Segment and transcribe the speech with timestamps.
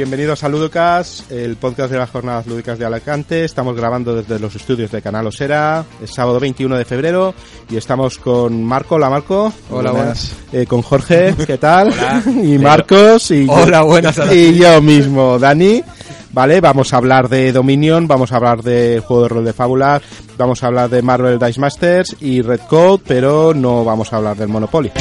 [0.00, 3.44] bienvenidos a Ludocas, el podcast de las jornadas lúdicas de Alicante.
[3.44, 7.34] Estamos grabando desde los estudios de Canal Osera, es sábado 21 de febrero
[7.68, 8.94] y estamos con Marco.
[8.94, 9.52] Hola Marco.
[9.70, 10.34] Hola, buenas.
[10.54, 11.92] Eh, con Jorge, ¿qué tal?
[11.92, 12.22] Hola.
[12.42, 14.18] y Marcos y Hola, buenas.
[14.32, 15.84] y yo mismo, Dani.
[16.32, 20.00] Vale, vamos a hablar de Dominion, vamos a hablar de juego de rol de fábulas,
[20.38, 24.38] vamos a hablar de Marvel Dice Masters y Red Code, pero no vamos a hablar
[24.38, 24.92] del Monopoly.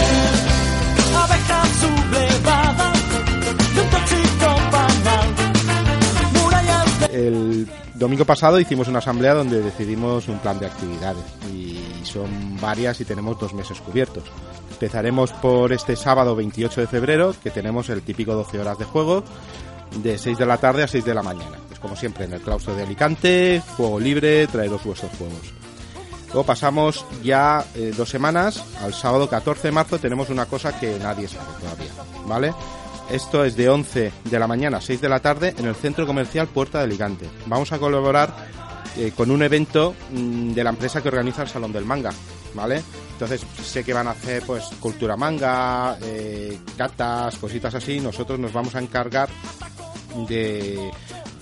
[7.99, 13.05] Domingo pasado hicimos una asamblea donde decidimos un plan de actividades y son varias y
[13.05, 14.23] tenemos dos meses cubiertos.
[14.71, 19.23] Empezaremos por este sábado 28 de febrero, que tenemos el típico 12 horas de juego,
[20.01, 21.57] de 6 de la tarde a 6 de la mañana.
[21.67, 25.53] Pues como siempre en el claustro de Alicante, juego libre, traeros vuestros juegos.
[26.27, 30.97] Luego pasamos ya eh, dos semanas, al sábado 14 de marzo tenemos una cosa que
[30.99, 31.91] nadie sabe todavía,
[32.25, 32.53] ¿vale?
[33.09, 36.05] Esto es de 11 de la mañana a 6 de la tarde en el Centro
[36.05, 37.27] Comercial Puerta de Alicante.
[37.47, 38.31] Vamos a colaborar
[38.97, 42.11] eh, con un evento mm, de la empresa que organiza el Salón del Manga,
[42.53, 42.83] ¿vale?
[43.13, 47.99] Entonces sé que van a hacer pues cultura manga, eh, catas, cositas así.
[47.99, 49.27] Nosotros nos vamos a encargar
[50.27, 50.91] de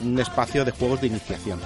[0.02, 1.60] un espacio de juegos de iniciación.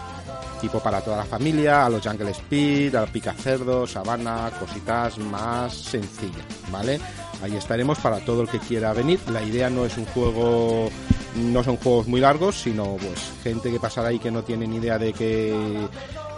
[0.61, 6.45] Tipo para toda la familia, a los Jungle Speed, a Picacerdo, Sabana, cositas más sencillas,
[6.71, 7.01] ¿vale?
[7.41, 9.19] Ahí estaremos para todo el que quiera venir.
[9.31, 10.87] La idea no es un juego,
[11.35, 14.77] no son juegos muy largos, sino pues gente que pasará ahí que no tiene ni
[14.77, 15.87] idea de que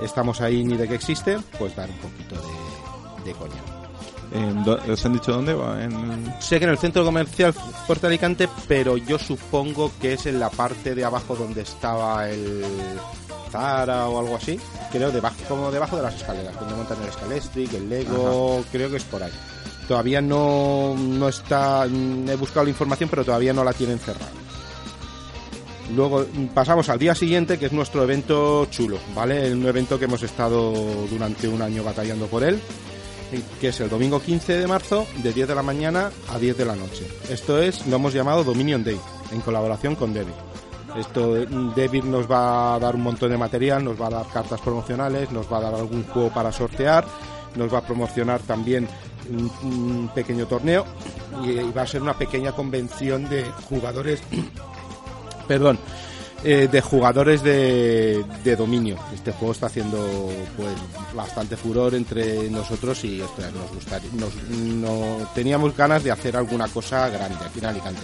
[0.01, 3.61] estamos ahí ni de que existe, pues dar un poquito de, de coña.
[4.89, 5.83] ¿Os han dicho dónde va?
[5.83, 6.33] En...
[6.39, 7.53] Sé que en el centro comercial
[7.85, 12.63] Puerto Alicante, pero yo supongo que es en la parte de abajo donde estaba el
[13.53, 14.59] Zara o algo así.
[14.91, 18.97] Creo debajo, como debajo de las escaleras, donde montan el Scalestric, el Lego, creo que
[18.97, 19.31] es por ahí.
[19.87, 24.31] Todavía no, no está, mm, he buscado la información, pero todavía no la tienen cerrada.
[25.95, 29.53] Luego mm, pasamos al día siguiente, que es nuestro evento chulo, ¿vale?
[29.53, 30.73] Un evento que hemos estado
[31.09, 32.59] durante un año batallando por él,
[33.59, 36.66] que es el domingo 15 de marzo, de 10 de la mañana a 10 de
[36.66, 37.07] la noche.
[37.29, 38.99] Esto es, lo hemos llamado Dominion Day,
[39.31, 40.33] en colaboración con Debbie.
[40.97, 44.27] Esto, mm, David nos va a dar un montón de material, nos va a dar
[44.27, 47.05] cartas promocionales, nos va a dar algún juego para sortear,
[47.55, 48.87] nos va a promocionar también
[49.29, 50.85] un, pequeño torneo
[51.43, 54.21] y va a ser una pequeña convención de jugadores,
[55.47, 55.79] perdón,
[56.43, 58.97] eh, de jugadores de, de dominio.
[59.13, 60.73] Este juego está haciendo pues
[61.13, 66.67] bastante furor entre nosotros y ostras, nos gustaría, nos, no, teníamos ganas de hacer alguna
[66.67, 68.01] cosa grande aquí en Alicante.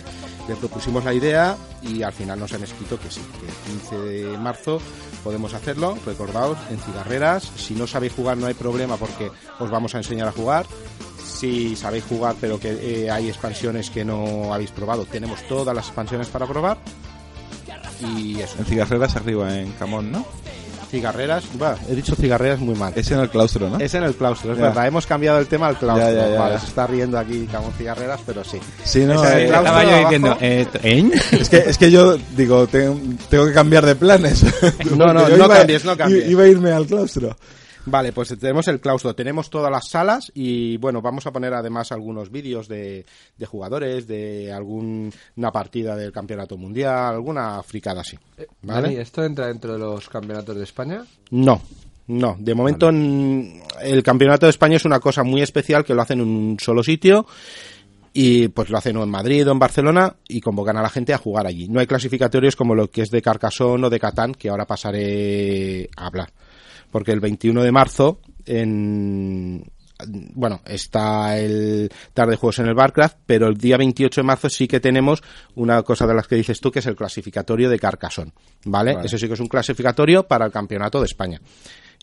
[0.48, 3.98] Le propusimos la idea y al final nos han escrito que sí, que el 15
[3.98, 4.82] de marzo
[5.24, 7.52] podemos hacerlo, recordaos, en cigarreras.
[7.56, 9.30] Si no sabéis jugar no hay problema porque
[9.60, 10.66] os vamos a enseñar a jugar.
[11.24, 15.88] Si sabéis jugar pero que eh, hay expansiones que no habéis probado, tenemos todas las
[15.88, 16.78] expansiones para probar.
[18.02, 20.26] Y eso, En Cigarreras arriba, en Camón, ¿no?
[20.90, 22.92] cigarreras, bah, he dicho cigarreras muy mal.
[22.96, 23.78] Es en el claustro, ¿no?
[23.78, 24.66] Es en el claustro, es Ya.
[24.70, 24.88] verdad.
[24.88, 26.08] Hemos cambiado el tema al claustro.
[26.08, 26.60] Ya, ya, ya, vale, ya.
[26.62, 28.58] se está riendo aquí Camón Cigarreras, pero sí.
[28.84, 31.12] Sí, no, Es en el eh, claustro Estaba yo diciendo, eh, ¿eh?
[31.40, 33.00] es, que, es que yo digo, tengo,
[33.30, 34.44] tengo que cambiar de planes.
[34.98, 36.28] No, no, no iba- cambies, no cambies.
[36.28, 37.38] Iba a irme al claustro.
[37.86, 41.92] Vale, pues tenemos el claustro, tenemos todas las salas y bueno, vamos a poner además
[41.92, 43.06] algunos vídeos de,
[43.38, 48.18] de jugadores, de alguna partida del campeonato mundial, alguna fricada así.
[48.62, 49.02] Dani, ¿Vale?
[49.02, 51.06] ¿esto entra dentro de los campeonatos de España?
[51.32, 51.62] No,
[52.08, 52.36] no.
[52.40, 56.28] De momento el campeonato de España es una cosa muy especial que lo hacen en
[56.28, 57.26] un solo sitio
[58.14, 61.14] y pues lo hacen o en Madrid o en Barcelona y convocan a la gente
[61.14, 61.68] a jugar allí.
[61.68, 65.90] No hay clasificatorios como lo que es de Carcassonne o de Catán, que ahora pasaré
[65.96, 66.30] a hablar.
[66.92, 69.64] Porque el 21 de marzo en
[70.08, 74.50] bueno, está el tarde de juegos en el Barcraft, pero el día 28 de marzo
[74.50, 75.22] sí que tenemos
[75.56, 78.32] una cosa de las que dices tú, que es el clasificatorio de Carcassonne,
[78.64, 78.94] ¿vale?
[78.96, 79.06] Vale.
[79.08, 81.42] Eso sí que es un clasificatorio para el campeonato de España.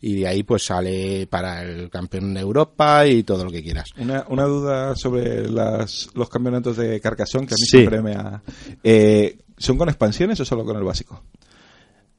[0.02, 3.88] Y de ahí pues sale para el campeón de Europa y todo lo que quieras.
[3.97, 7.78] Una, una duda sobre las, los campeonatos de Carcassonne, que a mí Sí.
[7.78, 8.42] siempre me ha...
[8.84, 11.22] Eh, ¿Son con expansiones o solo con el básico?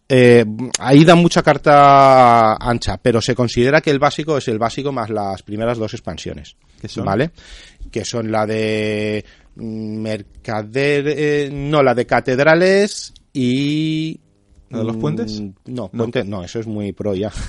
[0.09, 0.45] Eh,
[0.79, 5.09] ahí da mucha carta ancha, pero se considera que el básico es el básico más
[5.09, 6.55] las primeras dos expansiones.
[6.79, 7.05] ¿Qué son?
[7.05, 7.31] ¿Vale?
[7.91, 9.25] Que son la de
[9.55, 14.19] mm, Mercader, eh, no, la de Catedrales y...
[14.69, 15.41] ¿La de los mm, puentes?
[15.65, 17.31] No, puente, no, eso es muy pro ya.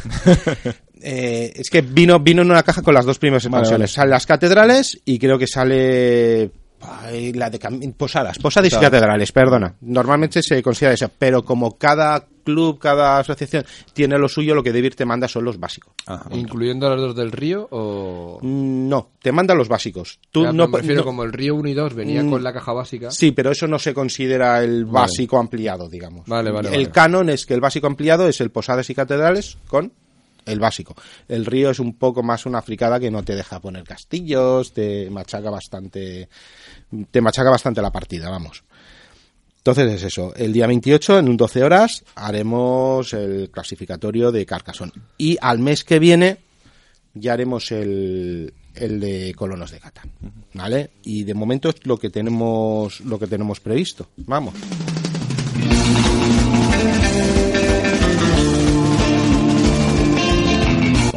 [1.01, 3.91] Eh, es que vino, vino en una caja con las dos primeras Vale, expansiones.
[3.91, 3.95] vale.
[3.95, 9.33] Salen las catedrales y creo que sale Ay, la de cam- posadas, posadas y catedrales,
[9.33, 9.75] perdona.
[9.81, 14.73] Normalmente se considera eso, pero como cada club, cada asociación tiene lo suyo, lo que
[14.73, 15.93] Debir te manda son los básicos.
[16.07, 16.31] Ajá.
[16.33, 18.39] ¿Incluyendo a los dos del río o...?
[18.41, 20.19] Mm, No, te manda los básicos.
[20.31, 22.43] Tú Ya, no, me refiero no- como el río 1 y 2 venía Mm, con
[22.45, 23.11] la caja básica.
[23.11, 25.07] Sí, pero eso no se considera el Vale.
[25.07, 26.27] básico ampliado, digamos.
[26.27, 26.91] Vale, vale, El vale.
[26.91, 29.93] canon es que el básico ampliado es el posadas y catedrales con
[30.49, 30.95] el básico.
[31.29, 35.11] El río es un poco más una fricada que no te deja poner castillos, te
[35.11, 36.29] machaca bastante,
[37.11, 38.65] te machaca bastante la partida, vamos.
[39.59, 44.93] Entonces es eso, el día 28 en un 12 horas haremos el clasificatorio de Carcassonne
[45.19, 46.39] y al mes que viene
[47.13, 50.03] ya haremos el, el de colonos de Cata,
[50.55, 50.91] ¿vale?
[51.03, 54.09] Y de momento es lo que tenemos lo que tenemos previsto.
[54.17, 54.55] Vamos.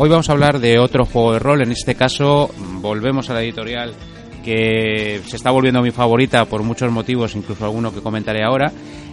[0.04, 3.44] Hoy vamos a hablar de otro juego de rol, en este caso volvemos a la
[3.44, 3.94] editorial
[4.44, 8.72] que se está volviendo mi favorita por muchos motivos, incluso alguno que comentaré ahora,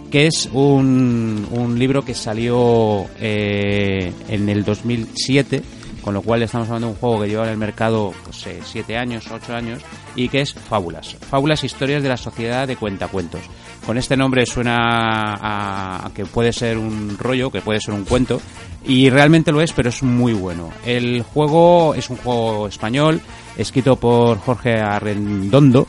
[0.09, 5.61] que es un, un libro que salió eh, en el 2007,
[6.01, 8.59] con lo cual estamos hablando de un juego que lleva en el mercado pues, eh,
[8.63, 9.83] siete años, ocho años,
[10.15, 11.15] y que es Fábulas.
[11.29, 13.41] Fábulas, historias de la sociedad de cuentacuentos.
[13.85, 14.75] Con este nombre suena
[15.39, 18.41] a que puede ser un rollo, que puede ser un cuento,
[18.89, 20.71] y realmente lo es, pero es muy bueno.
[20.83, 23.21] El juego es un juego español,
[23.55, 25.85] escrito por Jorge Arrendondo,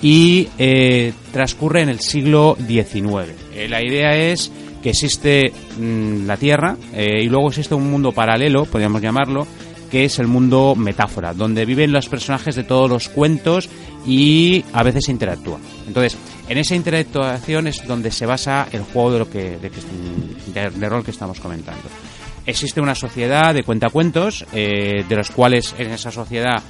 [0.00, 3.34] y eh, transcurre en el siglo XIX.
[3.54, 4.50] Eh, la idea es
[4.82, 9.46] que existe mm, la Tierra eh, y luego existe un mundo paralelo, podríamos llamarlo,
[9.90, 13.68] que es el mundo metáfora, donde viven los personajes de todos los cuentos
[14.06, 15.60] y a veces interactúan.
[15.86, 16.16] Entonces,
[16.48, 21.10] en esa interactuación es donde se basa el juego de lo que de rol que
[21.10, 21.82] estamos comentando.
[22.48, 26.62] Existe una sociedad de cuentacuentos, eh, de los cuales en esa sociedad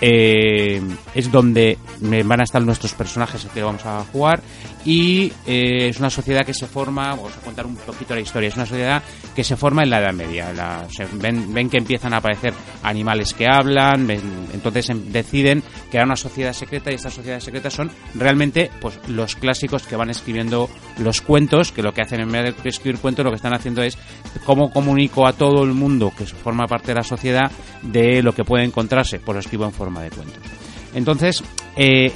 [0.00, 0.82] eh,
[1.14, 1.78] es donde
[2.24, 4.42] van a estar nuestros personajes que vamos a jugar
[4.84, 8.48] y eh, es una sociedad que se forma, vamos a contar un poquito la historia,
[8.50, 9.02] es una sociedad
[9.34, 10.52] que se forma en la Edad Media.
[10.52, 12.52] La- ven, ven que empiezan a aparecer
[12.82, 14.10] animales que hablan,
[14.52, 19.36] entonces em- deciden crear una sociedad secreta y estas sociedades secretas son realmente pues los
[19.36, 20.68] clásicos que van escribiendo
[20.98, 23.82] los cuentos, que lo que hacen en vez de escribir cuentos lo que están haciendo
[23.82, 23.96] es
[24.44, 27.50] cómo comunico a todo el mundo que forma parte de la sociedad
[27.80, 30.38] de lo que puede encontrarse, pues lo escribo en forma de cuentos.
[30.94, 31.42] Entonces,
[31.76, 32.12] eh,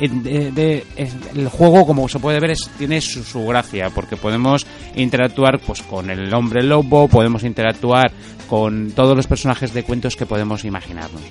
[0.97, 5.83] es- el juego, como se puede ver, es- tiene su, gracia, porque podemos interactuar pues
[5.83, 8.13] con el hombre lobo, podemos interactuar
[8.49, 11.23] con todos los personajes de cuentos que podemos imaginarnos.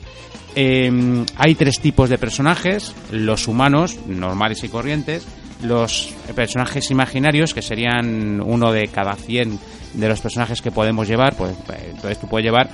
[0.56, 0.92] Eh,
[1.38, 5.26] hay tres tipos de personajes, los humanos, normales y corrientes,
[5.64, 9.58] los personajes imaginarios, que serían uno de cada 100
[9.94, 12.70] de los personajes que podemos llevar, pues eh, entonces tú puedes llevar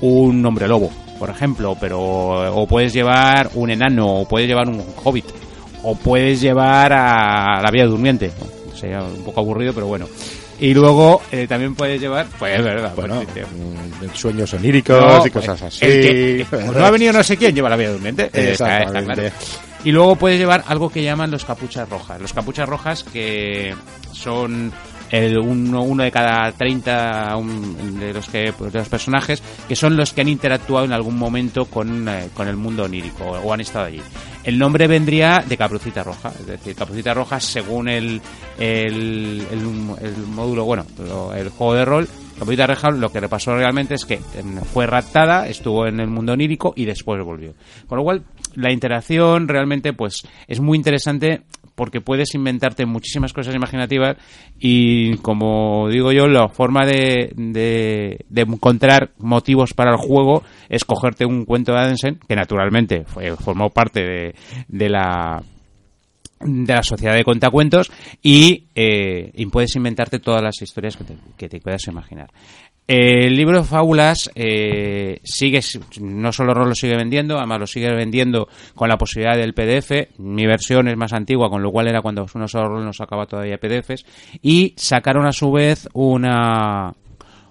[0.00, 4.82] un hombre lobo, por ejemplo, pero o puedes llevar un enano, o puedes llevar un
[5.04, 5.26] hobbit,
[5.82, 8.30] o puedes llevar a la vía durmiente.
[8.74, 10.06] Sería un poco aburrido, pero bueno.
[10.60, 13.54] Y luego eh, también puedes llevar, pues es verdad, Bueno, pues, sí.
[13.56, 15.80] mm, sueños oníricos No, y cosas pues, así.
[15.86, 18.24] que- pues no ha venido no sé quién, lleva la vía durmiente.
[18.32, 19.22] eh, está- está claro.
[19.84, 22.20] Y luego puedes llevar algo que llaman los capuchas rojas.
[22.20, 23.72] Los capuchas rojas que
[24.12, 24.72] son
[25.10, 29.96] el uno, uno de cada 30 un- de los que de los personajes que son
[29.96, 33.60] los que han interactuado en algún momento con, eh, con el mundo onírico o, han
[33.60, 34.00] estado allí.
[34.44, 38.20] El nombre vendría de Caprucita Roja, es decir, Caprucita Roja según el,
[38.58, 40.84] el, el- el módulo, bueno,
[41.34, 42.08] el juego de rol,
[42.38, 44.18] Caprucita Roja lo que le pasó realmente es que
[44.72, 47.54] fue raptada, estuvo en el mundo onírico y después volvió.
[47.86, 48.22] Con lo cual,
[48.54, 51.42] la interacción realmente pues es muy interesante
[51.78, 54.16] porque puedes inventarte muchísimas cosas imaginativas
[54.58, 61.24] y como digo yo, la forma de, de, encontrar motivos para el juego es cogerte
[61.24, 64.34] un cuento de Adensen, que naturalmente fue, formó parte de,
[64.66, 65.40] de la
[66.40, 67.90] de la sociedad de contacuentos
[68.22, 72.30] y, eh, y puedes inventarte todas las historias que te, que te puedas imaginar.
[72.88, 75.60] El libro de fábulas eh, sigue,
[76.00, 80.16] no solo Rol lo sigue vendiendo, además lo sigue vendiendo con la posibilidad del PDF.
[80.16, 83.26] Mi versión es más antigua, con lo cual era cuando uno solo Rol no sacaba
[83.26, 84.06] todavía PDFs.
[84.40, 86.94] Y sacaron a su vez una,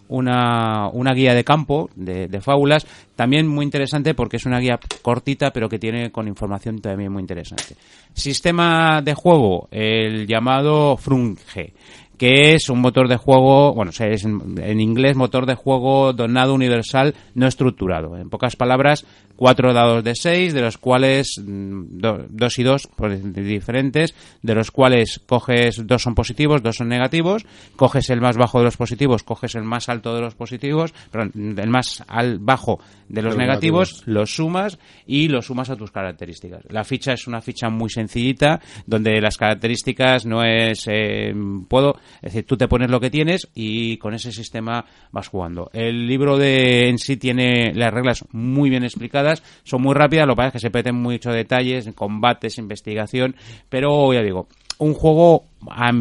[0.07, 4.79] una, una guía de campo de, de fábulas, también muy interesante porque es una guía
[5.01, 7.75] cortita pero que tiene con información también muy interesante.
[8.13, 11.73] Sistema de juego, el llamado Frunge,
[12.17, 17.13] que es un motor de juego, bueno, es en inglés motor de juego donado universal
[17.35, 18.17] no estructurado.
[18.17, 19.05] En pocas palabras,
[19.35, 22.89] cuatro dados de seis, de los cuales mm, do- dos y dos
[23.35, 27.45] diferentes, de los cuales coges dos son positivos, dos son negativos,
[27.75, 31.55] coges el más bajo de los positivos, coges el más alto de los positivos, perdón,
[31.57, 34.07] el más al bajo de los Los negativos, negativos.
[34.07, 36.63] los sumas y los sumas a tus características.
[36.69, 41.33] La ficha es una ficha muy sencillita, donde las características no es eh,
[41.67, 45.69] puedo, es decir, tú te pones lo que tienes y con ese sistema vas jugando.
[45.73, 50.33] El libro de en sí tiene las reglas muy bien explicadas, son muy rápidas, lo
[50.33, 53.35] que pasa es que se peten mucho detalles, combates, investigación,
[53.69, 54.47] pero ya digo,
[54.79, 55.45] un juego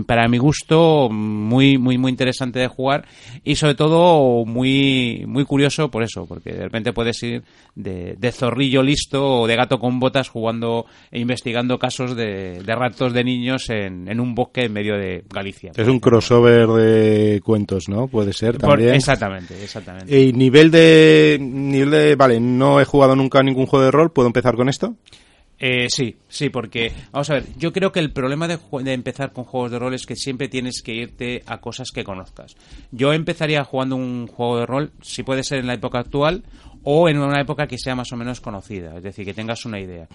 [0.07, 3.07] para mi gusto muy muy muy interesante de jugar
[3.43, 7.43] y sobre todo muy muy curioso por eso porque de repente puedes ir
[7.75, 12.75] de, de zorrillo listo o de gato con botas jugando e investigando casos de, de
[12.75, 17.41] ratos de niños en, en un bosque en medio de Galicia Es un crossover de
[17.43, 18.09] cuentos, ¿no?
[18.09, 18.95] Puede ser Por- también.
[18.95, 22.15] exactamente exactamente Y nivel de, nivel de...
[22.15, 24.13] Vale, no he jugado nunca ningún juego de rol.
[24.13, 24.95] ¿Puedo empezar con esto?
[25.59, 29.33] Eh, sí, sí, porque, vamos a ver, yo creo que el problema de, de empezar
[29.33, 32.57] con juegos de rol es que siempre tienes que irte a cosas que conozcas.
[32.91, 36.45] Yo empezaría jugando un juego de rol, si puede ser en la época actual,
[36.89, 39.81] o en una época que sea más o menos conocida, es decir, que tengas una
[39.81, 40.07] idea.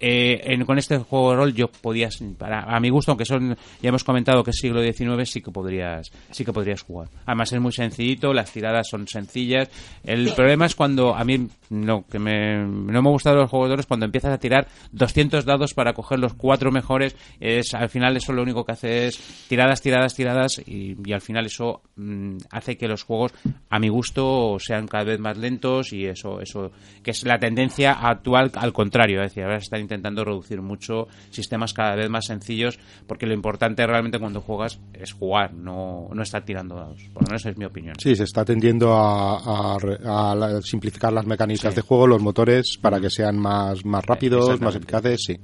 [0.00, 3.56] Eh, en- con este juego de rol yo podías, para, a mi gusto, aunque son,
[3.82, 7.08] ya hemos comentado que es siglo XIX, sí que podrías, sí que podrías jugar.
[7.26, 9.68] Además es muy sencillito, las tiradas son sencillas.
[10.04, 13.68] El problema es cuando, a mí, no, que me, no me ha gustado los juegos
[13.68, 17.74] de rol es cuando empiezas a tirar 200 dados para coger los cuatro mejores, es,
[17.74, 19.16] al final eso lo único que hace es
[19.48, 23.32] tiradas, tiradas, tiradas, y, y al final eso mm, hace que los juegos,
[23.68, 26.70] a mi gusto, sean cada vez más lentos y eso, eso,
[27.02, 31.72] que es la tendencia actual al contrario, es decir, ahora están intentando reducir mucho sistemas
[31.72, 36.44] cada vez más sencillos, porque lo importante realmente cuando juegas es jugar, no, no estar
[36.44, 37.00] tirando dados.
[37.14, 37.94] Por lo menos es mi opinión.
[37.98, 41.76] Sí, se está tendiendo a, a a simplificar las mecánicas Sí.
[41.76, 45.36] de juego, los motores, para que sean más, más rápidos, más eficaces, sí.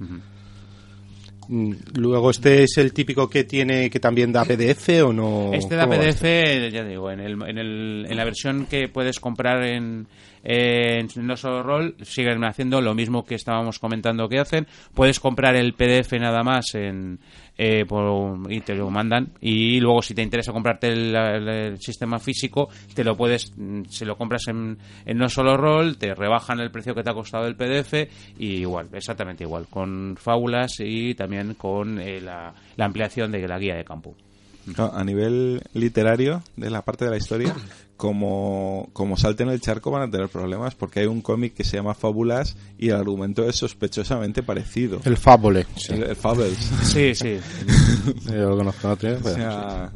[1.47, 5.51] Mm, Luego, ¿este es el típico que tiene que también da PDF o no?
[5.53, 8.89] Este da ¿Cómo va PDF, ya digo, en, el, en, el, en la versión que
[8.89, 10.07] puedes comprar en,
[10.45, 14.67] en No Solo Roll, siguen haciendo lo mismo que estábamos comentando que hacen.
[14.93, 17.19] Puedes comprar el PDF nada más en,
[17.57, 19.29] eh, por- y te lo mandan.
[19.41, 24.15] Y luego, si te interesa comprarte el, sistema físico, te lo puedes, mm, si lo
[24.17, 27.55] compras en, en No Solo Roll, te rebajan el precio que te ha costado el
[27.55, 28.07] PDF.
[28.37, 33.75] Y igual, exactamente igual, con fábulas y también con eh, la, ampliación de la guía
[33.75, 34.15] de campo.
[34.77, 37.55] No, a nivel literario, de la parte de la historia,
[37.97, 41.77] como, como salten el charco van a tener problemas porque hay un cómic que se
[41.77, 44.99] llama Fábulas y el argumento es sospechosamente parecido.
[45.05, 45.65] El Fable.
[45.77, 45.93] Sí.
[45.93, 46.57] El- el Fables.
[46.83, 47.37] Sí, sí.
[48.27, 49.91] Yo lo conozco, no tiene, O pero- sea,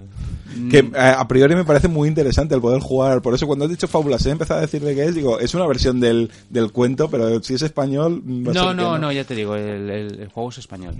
[0.71, 3.21] que eh, a priori me parece muy interesante el poder jugar.
[3.21, 5.53] Por eso cuando has dicho Fábulas he empezado a decir de qué es, digo, es
[5.53, 8.21] una versión del, del cuento, pero si es español...
[8.25, 10.95] No, que no, no, ya te digo, el, el- el juego es español.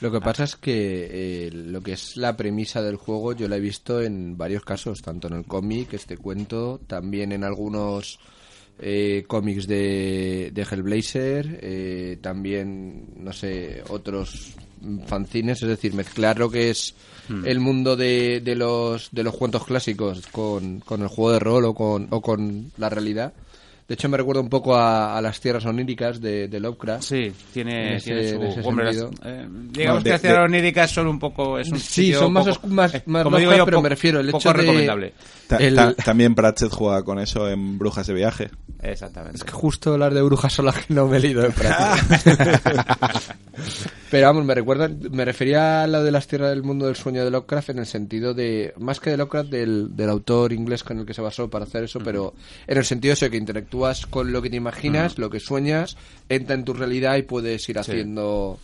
[0.00, 3.56] Lo que pasa es que eh, lo que es la premisa del juego yo la
[3.56, 8.18] he visto en varios casos, tanto en el cómic, este cuento, también en algunos
[8.78, 14.52] eh, cómics de, de Hellblazer, eh, también, no sé, otros
[15.06, 16.94] fanzines, es decir, mezclar lo que es
[17.44, 21.64] el mundo de, de los de los cuentos clásicos con, con el juego de rol
[21.64, 23.32] o con, o con la realidad.
[23.88, 27.04] De hecho, me recuerda un poco a, a las tierras oníricas de, de Lovecraft.
[27.04, 28.68] Sí, tiene, En ese- tiene su...
[28.68, 29.20] hombre, las- sentido.
[29.24, 31.58] eh, digamos Bueno, de- que las tierras de- oníricas son un poco...
[31.58, 33.76] Es un Sí, sitio son más poco- más- eh, más como digo Lovecraft, yo, pero
[33.76, 35.12] poco- me refiero, el poco hecho de- recomendable.
[35.48, 38.50] Ta- el- ta- también Pratchett juega con eso en Brujas de Viaje.
[38.82, 39.38] Exactamente.
[39.38, 43.22] Es que justo las de brujas son las que no me he leído de práctica.
[44.10, 47.24] Pero vamos, me recuerda, me refería a lo de las tierras del mundo del sueño
[47.24, 50.98] de Lovecraft en el sentido de, más que de Lovecraft, del, del autor inglés con
[50.98, 52.34] el que se basó para hacer eso, pero
[52.66, 55.96] en el sentido de que interactúas con lo que te imaginas, lo que sueñas,
[56.28, 58.58] entra en tu realidad y puedes ir haciendo...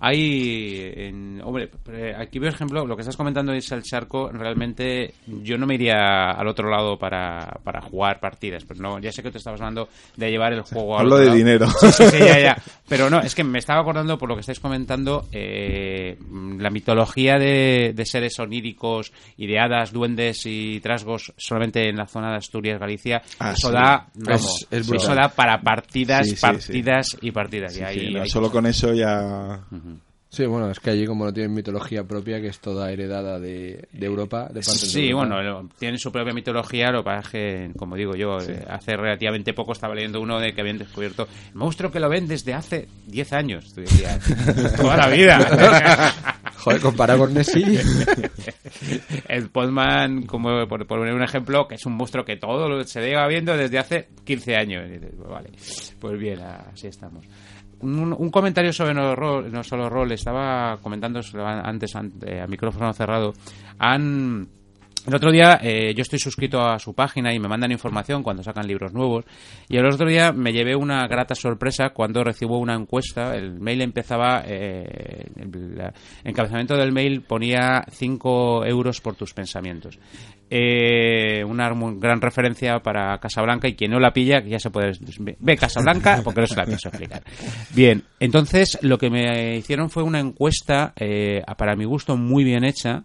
[0.00, 5.14] Hay, en- hombre, eh, aquí por ejemplo, lo que estás comentando es el charco, realmente
[5.26, 9.22] yo no me iría al otro lado para, para jugar partidas, pero no, ya sé
[9.22, 11.36] que te estabas hablando de llevar el juego al Hablo de lado.
[11.38, 11.66] dinero.
[11.80, 12.56] Sí, sí, sí, ya, ya.
[12.86, 16.18] Pero no, es que me estaba acordando por lo que estáis comentando, eh,
[16.58, 22.06] la mitología de, de seres oníricos y de hadas, duendes y trasgos solamente en la
[22.06, 23.74] zona de Asturias, Galicia, Ah, eso sí.
[23.74, 27.78] da, vamos, Es- es eso da para partidas, partidas y partidas.
[27.78, 29.60] y ahí no, solo con eso ya...
[30.34, 33.86] Sí, bueno, es que allí como no tienen mitología propia, que es toda heredada de,
[33.92, 35.36] de Europa, de parte de Sí, Europa.
[35.36, 38.64] bueno, lo- tienen su propia mitología, lo que pasa es que, como digo yo, eh,
[38.68, 42.26] hace relativamente poco estaba leyendo uno de que habían descubierto el monstruo que lo ven
[42.26, 43.72] desde hace 10 años.
[43.72, 44.18] Tú decías,
[44.76, 45.38] toda la vida.
[46.64, 47.78] Joder, comparado con Nessie.
[49.28, 53.26] el Podman, como por, poner un ejemplo, que es un monstruo que todo se lleva
[53.28, 54.84] viendo desde hace 15 años.
[54.88, 55.50] Y dices, pues vale,
[56.00, 57.24] pues bien, así estamos.
[57.80, 63.32] Un, comentario sobre no, rol, solo rol, estaba comentando antes an- eh, a micrófono cerrado.
[63.78, 64.48] Han
[65.06, 68.42] el otro día eh, yo estoy suscrito a su página y me mandan información cuando
[68.42, 69.26] sacan libros nuevos.
[69.68, 73.36] Y el otro día me llevé una grata sorpresa cuando recibo una encuesta.
[73.36, 75.92] El mail empezaba, eh, el la-
[76.24, 79.98] encabezamiento del mail ponía 5 euros por tus pensamientos.
[80.56, 84.92] Eh, una gran referencia para Casablanca y quien no la pilla, que ya se puede...
[85.40, 87.24] Ve Casablanca porque no se la pienso explicar.
[87.74, 92.64] Bien, entonces lo que me hicieron fue una encuesta, eh, para mi gusto, muy bien
[92.64, 93.02] hecha,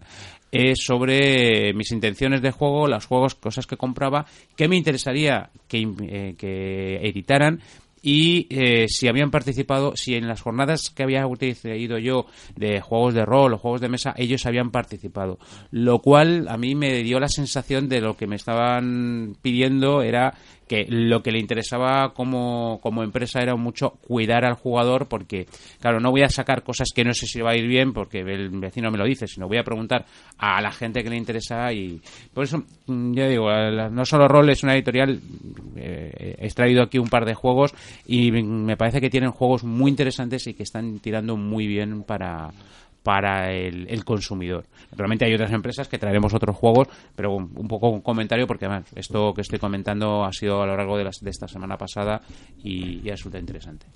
[0.52, 5.88] eh, sobre mis intenciones de juego, los juegos, cosas que compraba, qué me interesaría que,
[6.02, 7.60] eh, que editaran
[8.02, 12.26] y eh, si habían participado, si en las jornadas que había utilizado yo
[12.56, 15.38] de juegos de rol o juegos de mesa, ellos habían participado.
[15.70, 20.34] Lo cual a mí me dio la sensación de lo que me estaban pidiendo era
[20.70, 25.48] que lo que le interesaba como, como empresa era mucho cuidar al jugador porque,
[25.80, 28.20] claro, no voy a sacar cosas que no sé si va a ir bien porque
[28.20, 30.06] el vecino me lo dice, sino voy a preguntar
[30.38, 32.00] a la gente que le interesa y
[32.32, 35.20] por eso, mm, ya digo, no solo rol es una editorial,
[35.74, 37.74] eh, he extraído aquí un par de juegos
[38.06, 42.52] y me parece que tienen juegos muy interesantes y que están tirando muy bien para
[43.02, 44.64] para el, el consumidor.
[44.92, 48.84] Realmente hay otras empresas que traeremos otros juegos, pero un, poco un comentario porque además
[48.94, 52.20] esto que estoy comentando ha sido a lo largo de, las- de esta semana pasada
[52.62, 53.86] y, resulta interesante.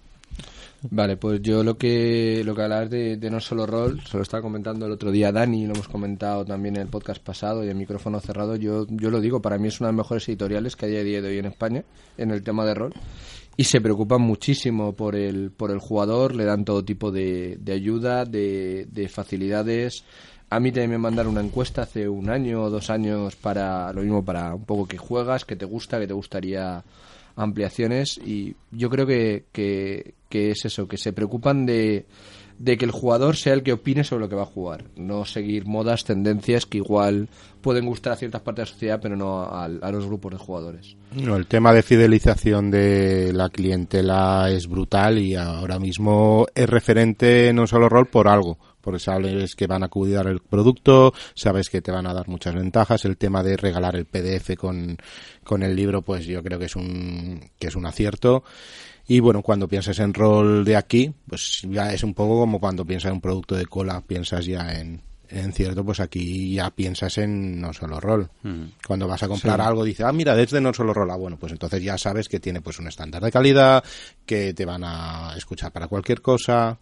[0.90, 4.22] Vale, pues yo lo que lo que hablar de, de no solo rol, se lo
[4.22, 7.70] estaba comentando el otro día Dani, lo hemos comentado también en el podcast pasado y
[7.70, 10.76] en micrófono cerrado, yo, yo lo digo, para mí es una de las mejores editoriales
[10.76, 11.84] que hay a día de hoy en España
[12.18, 12.92] en el tema de rol
[13.56, 17.72] y se preocupan muchísimo por el, por el jugador, le dan todo tipo de, de
[17.72, 20.04] ayuda, de, de facilidades.
[20.50, 24.02] A mí también me mandaron una encuesta hace un año o dos años para lo
[24.02, 26.82] mismo, para un poco que juegas, que te gusta, que te gustaría
[27.36, 32.06] ampliaciones y yo creo que, que, que es eso, que se preocupan de,
[32.58, 35.24] de que el jugador sea el que opine sobre lo que va a jugar, no
[35.24, 37.28] seguir modas, tendencias que igual
[37.60, 40.96] pueden gustar a ciertas partes de la sociedad pero no a, los grupos de jugadores.
[41.12, 47.52] No, el tema de fidelización de la clientela es brutal y ahora mismo es referente
[47.52, 51.80] no solo rol por algo, porque sabes que van a cuidar el producto, sabes que
[51.80, 54.98] te van a dar muchas ventajas, el tema de regalar el PDF con,
[55.42, 58.44] con el libro, pues yo creo que es un, que es un acierto.
[59.06, 62.84] Y bueno, cuando piensas en rol de aquí, pues ya es un poco como cuando
[62.84, 67.18] piensas en un producto de cola, piensas ya en, en cierto, pues aquí ya piensas
[67.18, 68.30] en no solo rol.
[68.86, 71.52] Cuando vas a comprar algo, dices, ah, mira, desde no solo rol, ah, bueno, pues
[71.52, 73.82] entonces ya sabes que tiene pues un estándar de calidad,
[74.24, 76.78] que te van a escuchar para cualquier cosa.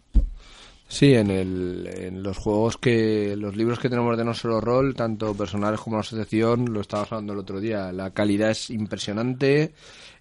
[0.93, 4.93] Sí, en, el, en los juegos que, los libros que tenemos de no solo rol,
[4.93, 9.73] tanto personales como la asociación, lo estábamos hablando el otro día, la calidad es impresionante,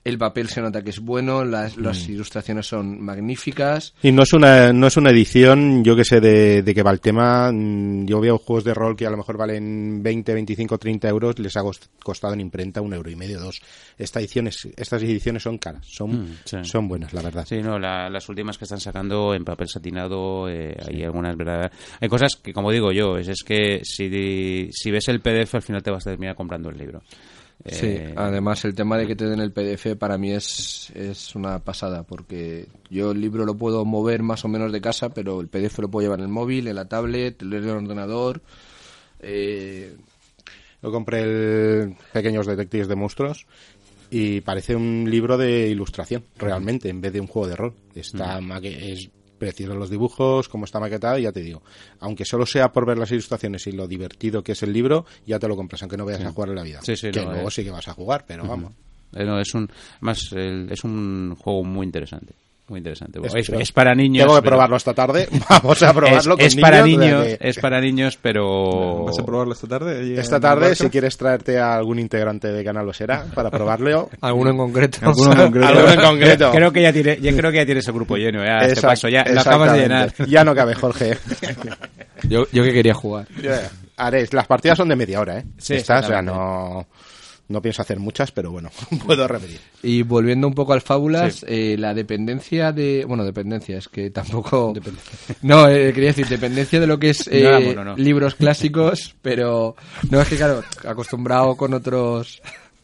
[0.04, 3.94] el papel se nota que es bueno, las, las ilustraciones son magníficas.
[4.02, 6.90] Y no es una, no es una edición, yo que sé de, de qué va
[6.90, 7.50] el tema.
[7.52, 11.38] mm, Yo veo juegos de rol que a lo mejor valen 20, 25, 30 euros,
[11.38, 13.60] les ha cost- costado en imprenta un euro y medio, dos.
[13.96, 16.56] Esta edición es- estas ediciones son caras, son, Mm, sí.
[16.64, 17.46] son buenas, la verdad.
[17.48, 21.70] Sí, no, la- las últimas que están sacando en papel satinado, eh, hay algunas verdad.
[22.00, 25.62] Hay cosas que, como digo yo, es, es que si, si ves el PDF al
[25.62, 27.02] final te vas a terminar comprando el libro.
[27.64, 31.34] Sí, Eh, además el tema de que te den el PDF para mí es, es
[31.36, 35.40] una pasada, porque yo el libro lo puedo mover más o menos de casa, pero
[35.40, 38.40] el PDF lo puedo llevar en el móvil, en la tablet, en el ordenador.
[39.20, 39.94] Eh,
[40.82, 43.46] Yo compré el Pequeños Detectives de Monstruos
[44.10, 47.74] y parece un libro de ilustración, realmente, en vez de un juego de rol.
[47.94, 49.08] Está maque- es
[49.42, 51.62] precioso los dibujos, cómo está maquetado, y ya te digo.
[52.00, 55.38] Aunque solo sea por ver las ilustraciones y lo divertido que es el libro, ya
[55.40, 56.80] te lo compras, aunque no vayas a jugar en la vida.
[56.82, 57.50] Sí, sí, que no, luego eh.
[57.50, 58.72] sí que vas a jugar, pero vamos.
[59.14, 59.68] eh, no, es un,
[60.00, 62.34] más, el- es un juego muy interesante.
[62.72, 63.20] Muy interesante.
[63.22, 64.24] Es- Es, es para niños.
[64.24, 65.28] Tengo que pero- probarlo esta tarde.
[65.50, 69.24] Vamos a probarlo es, con es para niños, o es para niños, pero ¿Vas a
[69.26, 70.18] probarlo esta tarde?
[70.18, 74.08] Esta tarde, si quieres traerte a algún integrante de Canal Lo Será para probarlo.
[74.22, 74.98] ¿Alguno en concreto?
[75.02, 75.68] Alguno en concreto.
[75.68, 76.50] Alguno en concreto.
[76.50, 79.06] Creo que ya tiene, yo creo que ya tienes el grupo lleno, ya, este paso,
[79.10, 80.14] ya lo acabas de llenar.
[80.26, 81.18] Ya no cabe, Jorge.
[82.22, 83.26] Yo, yo que quería jugar.
[83.98, 85.44] Haré, las partidas son de media hora, ¿eh?
[85.58, 86.86] Sí, Estas, o sea, no,
[87.52, 88.70] no pienso hacer muchas, pero bueno,
[89.06, 89.60] puedo repetir.
[89.82, 93.04] Y volviendo un poco al Fábulas, eh, la dependencia de...
[93.06, 94.74] Bueno, dependencia, es que tampoco...
[95.42, 99.76] No, eh, quería decir, dependencia de lo que es eh, No, no, libros clásicos, pero...
[100.10, 102.42] No, es que claro, acostumbrado con otros...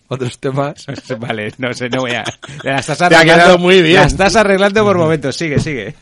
[0.09, 0.87] otros temas.
[1.19, 2.25] Vale, no sé, no voy a...
[2.63, 3.97] La estás ha arreglando quedado muy bien.
[3.97, 5.95] La estás arreglando por momentos, sigue, sigue.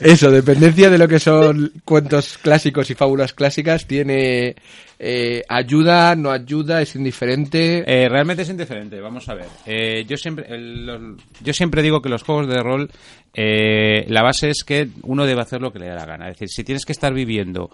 [0.00, 4.56] Eso, dependencia de lo que son cuentos clásicos y fábulas clásicas, tiene
[5.04, 7.82] eh, ayuda, no ayuda, es indiferente.
[7.86, 9.46] Eh, realmente es indiferente, vamos a ver.
[9.66, 12.88] Eh, yo siempre el- los- yo siempre digo que los juegos de rol
[13.34, 16.28] eh, la base es que uno debe hacer lo que le da la gana.
[16.28, 17.70] Es decir, si tienes que estar viviendo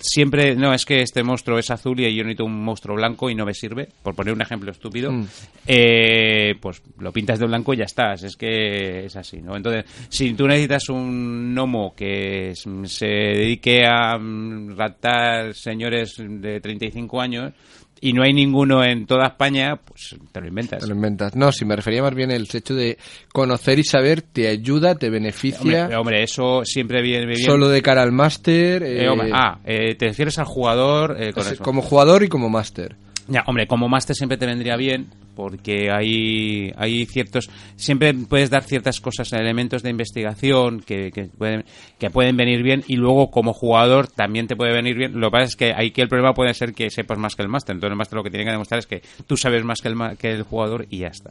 [0.00, 3.34] siempre, no, es que este monstruo es azul y yo necesito un monstruo blanco y
[3.34, 5.24] no me sirve, por poner un ejemplo estúpido, Mm.
[5.66, 8.22] eh, pues lo pintas de blanco y ya estás.
[8.22, 9.56] Es que es así, ¿no?
[9.56, 12.52] Entonces, si tú necesitas un gnomo que
[12.84, 17.52] se dedique a mm, raptar señores de 35 años
[18.00, 20.80] y no hay ninguno en toda España, pues te lo inventas.
[20.80, 21.36] Te lo inventas.
[21.36, 22.98] No, si me refería más bien el hecho de
[23.32, 27.38] conocer y saber te ayuda, te beneficia, Hombre, hombre, eso siempre viene bien.
[27.46, 28.82] solo de cara al máster.
[28.82, 31.62] Eh, eh, ah, eh, te refieres al jugador eh, con es- eso.
[31.62, 32.96] como jugador y como máster.
[33.28, 37.50] Ya, hombre, como máster siempre te vendría bien porque hay, hay ciertos...
[37.76, 41.64] Siempre puedes dar ciertas cosas, elementos de investigación que, que, pueden,
[41.98, 45.20] que pueden venir bien y luego como jugador también te puede venir bien.
[45.20, 47.48] Lo que pasa es que aquí el problema puede ser que sepas más que el
[47.48, 47.74] máster.
[47.74, 49.96] Entonces el máster lo que tiene que demostrar es que tú sabes más que el,
[50.18, 51.30] que el jugador y ya está.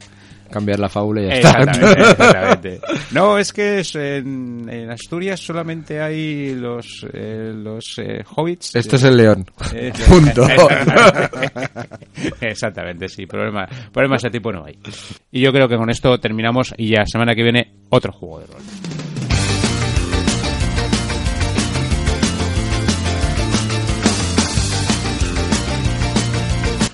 [0.50, 2.02] Cambiar la fábula y ya Exactamente, está.
[2.10, 2.80] exactamente.
[3.12, 8.74] No, es que es en, en Asturias solamente hay los, eh, los eh, hobbits.
[8.76, 9.46] Esto es el león.
[9.74, 10.46] Eh, Punto.
[12.40, 13.26] Exactamente, sí.
[13.26, 14.78] Problema, problema de tipo no hay.
[15.30, 18.46] Y yo creo que con esto terminamos y ya semana que viene otro juego de
[18.46, 18.62] rol.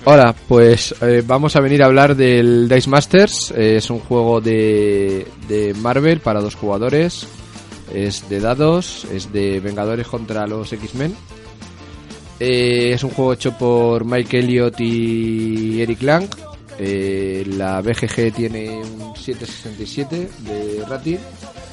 [0.05, 3.51] Hola, pues eh, vamos a venir a hablar del Dice Masters.
[3.55, 7.27] Eh, es un juego de, de Marvel para dos jugadores.
[7.93, 11.15] Es de dados, es de Vengadores contra los X-Men.
[12.39, 16.27] Eh, es un juego hecho por Mike Elliott y Eric Lang.
[16.79, 21.17] Eh, la BGG tiene un 767 de rating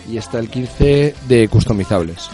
[0.08, 2.28] y está el 15 de customizables.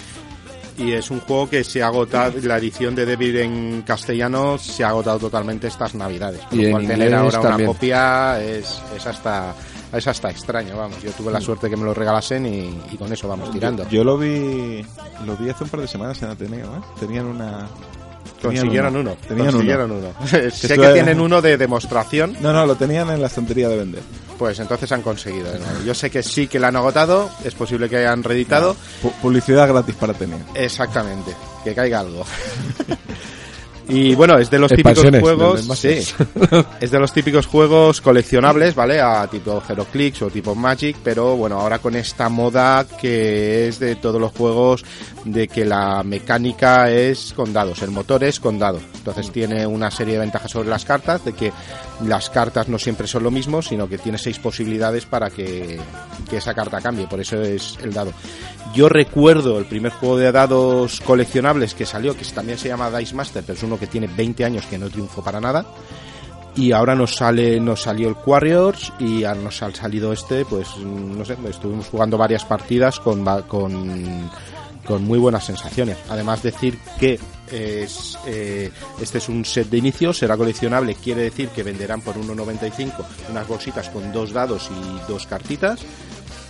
[0.79, 4.83] Y es un juego que se ha agotado, la edición de Devil en castellano se
[4.85, 6.41] ha agotado totalmente estas navidades.
[6.47, 7.69] Por Y lo cual tener ahora también.
[7.69, 9.55] una copia es, es hasta
[9.93, 11.03] es hasta extraño, vamos.
[11.03, 11.43] Yo tuve la Mm.
[11.43, 13.87] suerte que me lo regalasen y, y con eso vamos tirando.
[13.91, 14.83] Yo lo vi
[15.27, 16.81] lo vi hace un par de semanas en Ateneo, ¿eh?
[16.99, 17.69] Tenían una...
[18.41, 19.17] consiguieron uno.
[19.29, 20.13] Tenían consiguieron uno.
[20.21, 20.51] uno.
[20.51, 24.03] sé que tienen uno de demostración, No, no, lo tenían en la estantería de vender.
[24.39, 25.49] pues entonces han conseguido.
[25.85, 28.75] Yo sé que sí que la han agotado, es posible que hayan reeditado.
[29.03, 30.39] Pu- Publicidad gratis para Ateneo.
[30.55, 31.33] Exactamente,
[31.65, 32.25] que caiga algo.
[33.89, 35.89] Y bueno, es de los típicos juegos, sí,
[36.81, 39.01] es de los típicos juegos coleccionables, ¿vale?
[39.01, 43.97] A tipo Heroclix o tipo Magic, pero bueno, ahora con esta moda que es de
[43.97, 44.85] todos los juegos
[45.25, 48.83] de que la mecánica es con dados, el motor es con dados.
[48.95, 51.53] Entonces tiene una serie de ventajas sobre las cartas, de que
[52.07, 55.79] las cartas no siempre son lo mismo, sino que tiene seis posibilidades para que,
[56.31, 58.13] que esa carta cambie, por eso es el dado.
[58.75, 63.15] Yo recuerdo el primer juego de dados coleccionables que salió, que también se llama Dice
[63.15, 65.67] Master, pero es que tiene 20 años que no triunfó para nada.
[66.55, 71.25] Y ahora nos sale, nos salió el Warriors y nos ha salido este, pues no
[71.25, 74.31] sé, estuvimos jugando varias partidas con, con,
[74.85, 75.97] con muy buenas sensaciones.
[76.11, 77.19] Además decir que
[77.51, 82.17] es, eh, este es un set de inicio, será coleccionable, quiere decir que venderán por
[82.17, 82.93] 1,95
[83.31, 85.81] unas bolsitas con dos dados y dos cartitas,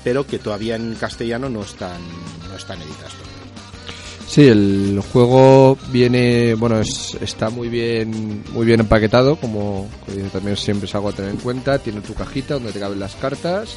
[0.04, 2.00] pero que todavía en castellano no están,
[2.48, 3.41] no están editadas.
[4.32, 9.90] Sí, el juego viene, bueno, es, está muy bien, muy bien empaquetado, como
[10.32, 11.78] también siempre es algo a tener en cuenta.
[11.78, 13.76] Tiene tu cajita donde te caben las cartas,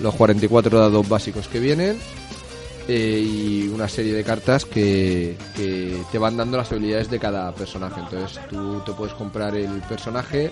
[0.00, 1.96] los 44 dados básicos que vienen
[2.86, 7.54] eh, y una serie de cartas que, que te van dando las habilidades de cada
[7.54, 8.02] personaje.
[8.02, 10.50] Entonces tú te puedes comprar el personaje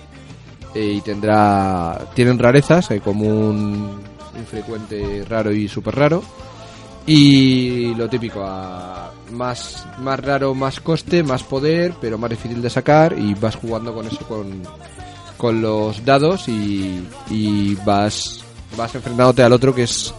[0.73, 4.01] eh, y tendrá, tienen rarezas, hay como un
[4.35, 6.23] infrecuente raro y super raro.
[7.05, 8.41] Y lo típico,
[9.31, 13.93] más, más raro, más coste, más poder, pero más difícil de sacar y vas jugando
[13.93, 14.63] con eso con,
[15.37, 18.43] con los dados y, y vas,
[18.77, 20.13] vas enfrentándote al otro que es,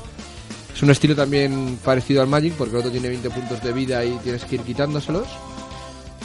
[0.74, 4.04] es un estilo también parecido al Magic porque el otro tiene 20 puntos de vida
[4.04, 5.28] y tienes que ir quitándoselos.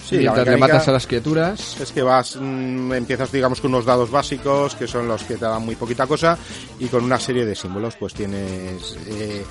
[0.10, 1.80] Sí, mientras le mecánica- matas a las criaturas.
[1.80, 5.46] Es que vas, mm, empiezas digamos con unos dados básicos que son los que te
[5.46, 6.38] dan muy poquita cosa
[6.80, 9.44] y con una serie de símbolos pues tienes, eh,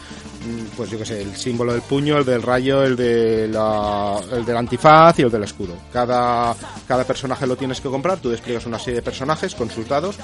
[0.46, 4.16] mm, pues yo que sé, el símbolo del puño, el del rayo, el, de la,
[4.32, 5.74] el del antifaz y el del escudo.
[5.92, 6.54] Cada,
[6.86, 10.16] cada personaje lo tienes que comprar, tú despliegas una serie de personajes con sus dados.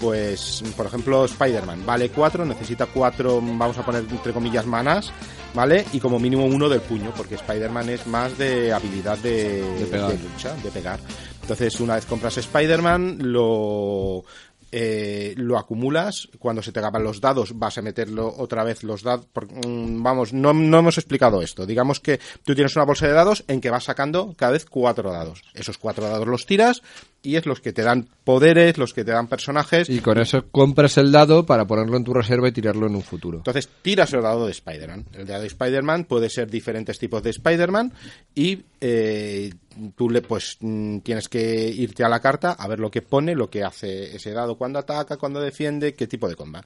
[0.00, 5.12] Pues, por ejemplo, Spider-Man vale 4, necesita 4, vamos a poner entre comillas, manas,
[5.54, 5.84] ¿vale?
[5.92, 10.12] Y como mínimo uno del puño, porque Spider-Man es más de habilidad de, De pegar.
[10.12, 11.00] de lucha, de pegar.
[11.42, 14.24] Entonces, una vez compras Spider-Man, lo,
[14.70, 19.02] eh, lo acumulas, cuando se te acaban los dados vas a meterlo otra vez los
[19.02, 23.44] dados, vamos, no, no hemos explicado esto, digamos que tú tienes una bolsa de dados
[23.48, 26.82] en que vas sacando cada vez cuatro dados, esos cuatro dados los tiras
[27.22, 29.88] y es los que te dan poderes, los que te dan personajes.
[29.88, 33.02] Y con eso compras el dado para ponerlo en tu reserva y tirarlo en un
[33.02, 33.38] futuro.
[33.38, 35.06] Entonces tiras el dado de Spider-Man.
[35.12, 37.92] El dado de Spider-Man puede ser diferentes tipos de Spider-Man
[38.34, 39.50] y eh,
[39.96, 43.34] tú le pues mm, tienes que irte a la carta a ver lo que pone,
[43.34, 46.64] lo que hace ese dado, cuando ataca, cuando defiende, qué tipo de combat.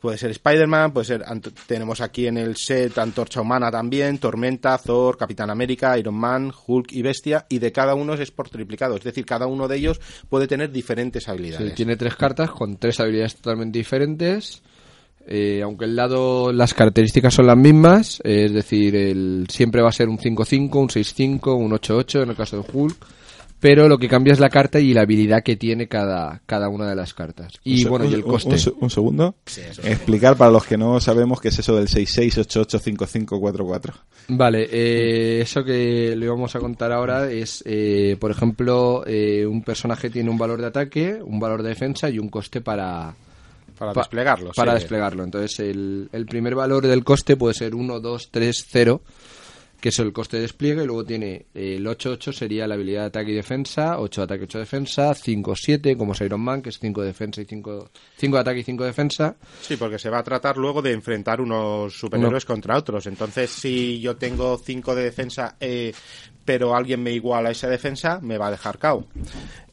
[0.00, 1.24] Puede ser Spider-Man, puede ser
[1.66, 6.92] tenemos aquí en el set Antorcha Humana también, Tormenta, Thor, Capitán América, Iron Man, Hulk
[6.92, 9.91] y Bestia y de cada uno es por triplicado, es decir, cada uno de ellos
[10.28, 11.74] puede tener diferentes habilidades.
[11.74, 14.62] tiene tres cartas con tres habilidades totalmente diferentes.
[15.26, 19.88] Eh, aunque el lado, las características son las mismas, eh, es decir, el, siempre va
[19.88, 23.06] a ser un 5-5, un 6-5, un 8-8 en el caso de Hulk
[23.62, 26.88] pero lo que cambia es la carta y la habilidad que tiene cada, cada una
[26.88, 27.60] de las cartas.
[27.62, 28.56] Y bueno, y el coste.
[28.80, 29.36] Un, segundo.
[29.84, 33.92] Explicar para los que no sabemos qué es eso del 66885544.
[34.30, 39.62] Vale, eh, eso que le vamos a contar ahora es, eh, por ejemplo, eh, un
[39.62, 43.14] personaje tiene un valor de ataque, un valor de defensa y un coste para,
[43.78, 44.50] para desplegarlo.
[44.56, 45.22] Para desplegarlo.
[45.22, 49.02] Entonces, el, el primer valor del coste puede ser 1, 2, 3, 0
[49.82, 53.06] que es el coste de despliegue, y luego tiene el 8-8 sería la habilidad de
[53.08, 57.02] ataque y defensa, 8 ataque, 8 defensa, 5-7 como es Iron Man, que es 5
[57.02, 59.34] defensa y 5, 5 ataque y 5 defensa.
[59.60, 63.08] Sí, porque se va a tratar luego de enfrentar unos superhéroes contra otros.
[63.08, 65.92] Entonces, si yo tengo 5 de defensa, eh,
[66.44, 69.06] pero alguien me iguala esa defensa, me va a dejar KO.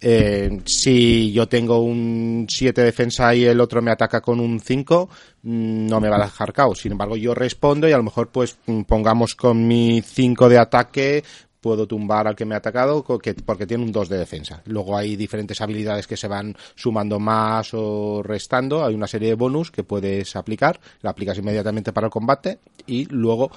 [0.02, 4.60] Eh, si yo tengo un 7 de defensa y el otro me ataca con un
[4.60, 5.10] 5,
[5.44, 6.76] mm, no me va a dejar KO.
[6.76, 10.58] Sin embargo, yo respondo y a lo mejor, pues, mm, pongamos con mi 5 de
[10.58, 11.24] ataque,
[11.60, 14.62] puedo tumbar al que me ha atacado porque tiene un 2 de defensa.
[14.66, 18.86] Luego hay diferentes habilidades que se van sumando más o restando.
[18.86, 20.80] Hay una serie de bonus que puedes aplicar.
[21.02, 23.52] La aplicas inmediatamente para el combate y luego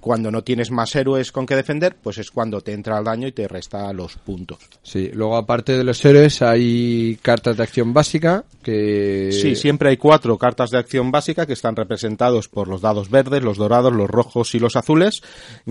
[0.00, 3.28] cuando no tienes más héroes con que defender, pues es cuando te entra el daño
[3.28, 4.58] y te resta los puntos.
[4.82, 9.30] Sí, luego aparte de los héroes hay cartas de acción básica que...
[9.32, 13.42] Sí, siempre hay cuatro cartas de acción básica que están representados por los dados verdes,
[13.42, 15.22] los dorados, los rojos y los azules,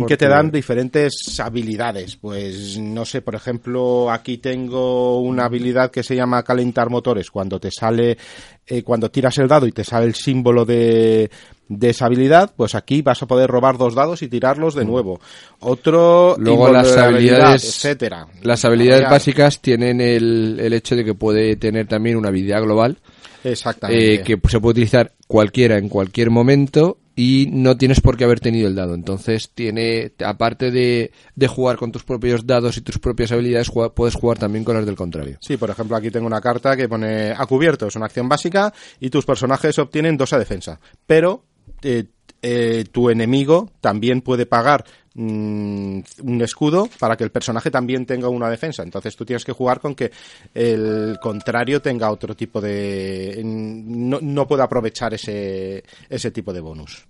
[0.07, 2.15] que te dan diferentes habilidades.
[2.15, 7.29] Pues no sé, por ejemplo, aquí tengo una habilidad que se llama calentar motores.
[7.29, 8.17] Cuando te sale,
[8.65, 11.29] eh, cuando tiras el dado y te sale el símbolo de
[11.69, 15.21] de esa habilidad, pues aquí vas a poder robar dos dados y tirarlos de nuevo.
[15.59, 18.27] Otro, luego las habilidades, etcétera.
[18.41, 22.97] Las habilidades básicas tienen el, el hecho de que puede tener también una habilidad global.
[23.43, 24.15] Exactamente.
[24.15, 28.39] Eh, que se puede utilizar cualquiera en cualquier momento y no tienes por qué haber
[28.39, 28.95] tenido el dado.
[28.95, 34.15] Entonces, tiene, aparte de, de, jugar con tus propios dados y tus propias habilidades, puedes
[34.15, 35.37] jugar también con las del contrario.
[35.41, 38.73] Sí, por ejemplo, aquí tengo una carta que pone a cubierto, es una acción básica
[39.01, 40.79] y tus personajes obtienen dos a defensa.
[41.05, 41.43] Pero
[41.83, 42.05] eh,
[42.41, 48.29] eh, tu enemigo también puede pagar mm, un escudo para que el personaje también tenga
[48.29, 48.83] una defensa.
[48.83, 50.11] Entonces tú tienes que jugar con que
[50.53, 53.41] el contrario tenga otro tipo de...
[53.43, 57.05] no, no pueda aprovechar ese, ese tipo de bonus.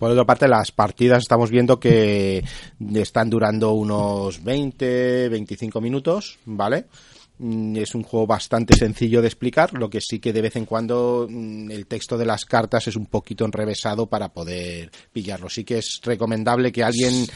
[0.00, 2.42] Por otra parte, las partidas estamos viendo que
[2.94, 6.86] están durando unos 20, 25 minutos, ¿vale?
[7.76, 11.26] Es un juego bastante sencillo de explicar, lo que sí que de vez en cuando
[11.28, 15.48] mm, el texto de las cartas es un poquito enrevesado para poder pillarlo.
[15.48, 17.26] Sí que es recomendable que alguien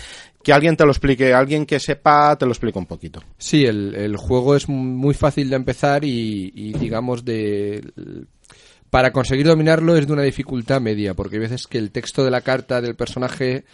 [0.43, 3.23] que alguien te lo explique, alguien que sepa te lo explique un poquito.
[3.39, 7.83] Sí, el, juego es muy fácil de empezar y, y digamos de
[8.91, 12.31] para conseguir dominarlo es de una dificultad media, porque hay veces que el texto de
[12.31, 13.65] la carta del personaje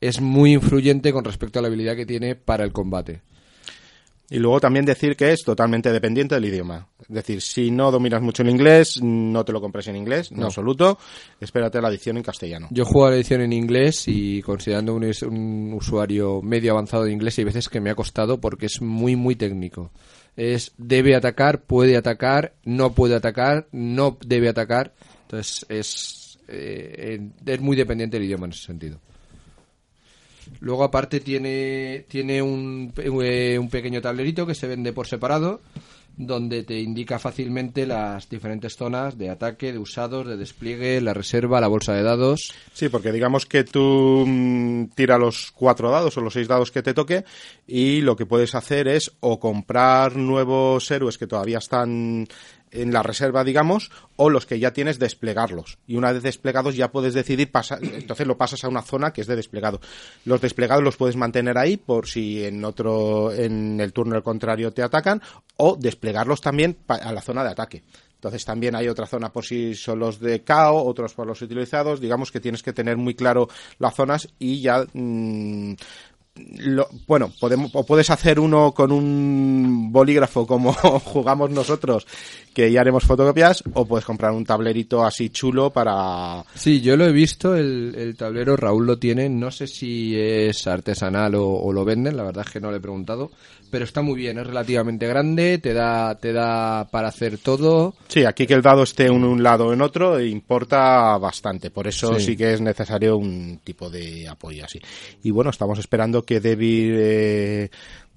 [0.00, 3.22] es muy influyente con respecto a la habilidad que tiene para el combate.
[4.32, 6.86] Y luego también decir que es totalmente dependiente del idioma.
[7.00, 10.44] Es decir, si no dominas mucho el inglés, no te lo compres en inglés, en
[10.44, 10.98] absoluto.
[11.40, 12.68] Espérate la edición en castellano.
[12.70, 17.38] Yo juego la edición en inglés y considerando un, un, usuario medio avanzado de inglés,
[17.38, 19.90] hay veces que me ha costado porque es muy, muy técnico.
[20.36, 24.94] Es debe atacar, puede atacar, no puede atacar, no debe atacar.
[25.22, 29.00] Entonces es, eh, es muy dependiente del idioma en ese sentido.
[30.58, 35.60] Luego aparte tiene, tiene un, eh, un pequeño tablerito que se vende por separado
[36.26, 41.60] donde te indica fácilmente las diferentes zonas de ataque, de usados, de despliegue, la reserva,
[41.60, 42.52] la bolsa de dados.
[42.72, 46.82] Sí, porque digamos que tú mm, tira los cuatro dados o los seis dados que
[46.82, 47.24] te toque
[47.66, 52.26] y lo que puedes hacer es o comprar nuevos héroes que todavía están
[52.70, 55.78] en la reserva, digamos, o los que ya tienes desplegarlos.
[55.86, 59.20] Y una vez desplegados ya puedes decidir pasar, entonces lo pasas a una zona que
[59.20, 59.80] es de desplegado.
[60.24, 64.82] Los desplegados los puedes mantener ahí por si en otro, en el turno contrario te
[64.82, 65.22] atacan,
[65.56, 67.82] o desplegarlos también a la zona de ataque.
[68.20, 72.02] Entonces también hay otra zona por si son los de KO, otros por los utilizados.
[72.02, 75.72] Digamos que tienes que tener muy claro las zonas y ya mm,
[76.58, 80.72] lo- bueno, podemos, o puedes hacer uno con un bolígrafo como
[81.04, 82.06] jugamos nosotros,
[82.54, 86.44] que ya haremos fotocopias, o puedes comprar un tablerito así chulo para...
[86.54, 90.66] Sí, yo lo he visto, el, el tablero Raúl lo tiene, no sé si es
[90.66, 93.30] artesanal o, o lo venden, la verdad es que no le he preguntado,
[93.70, 97.94] pero está muy bien, es relativamente grande, te da, te da para hacer todo.
[98.08, 101.86] Sí, aquí que el dado esté en un lado o en otro importa bastante, por
[101.86, 102.36] eso sí, Sí.
[102.36, 104.80] que es necesario un tipo de apoyo así.
[105.22, 107.70] Y bueno, estamos esperando que David eh,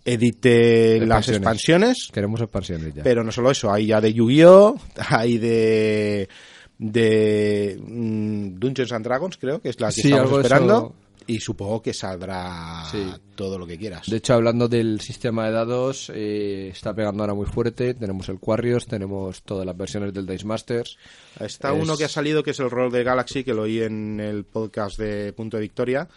[0.06, 2.10] edite las Expansiones.
[2.14, 3.04] Queremos expansiones ya.
[3.04, 4.76] Pero no solo eso, hay ya de Yu-Gi-Oh,
[5.10, 6.30] hay de
[6.78, 10.76] de mm, Dungeons and Dragons, creo que es la que Sí, estamos esperando.
[10.78, 10.96] eso.
[11.26, 13.02] Y supongo que saldrá Sí.
[13.36, 14.08] todo lo que quieras.
[14.10, 17.94] De hecho, hablando del sistema de dados, eh, está pegando ahora muy fuerte.
[17.94, 20.98] Tenemos el Quarrios, tenemos todas las versiones del Dice Masters.
[21.40, 23.80] Está es- uno que ha salido que es el rol de Galaxy, que lo oí
[23.82, 26.10] en el podcast de Punto de Victoria,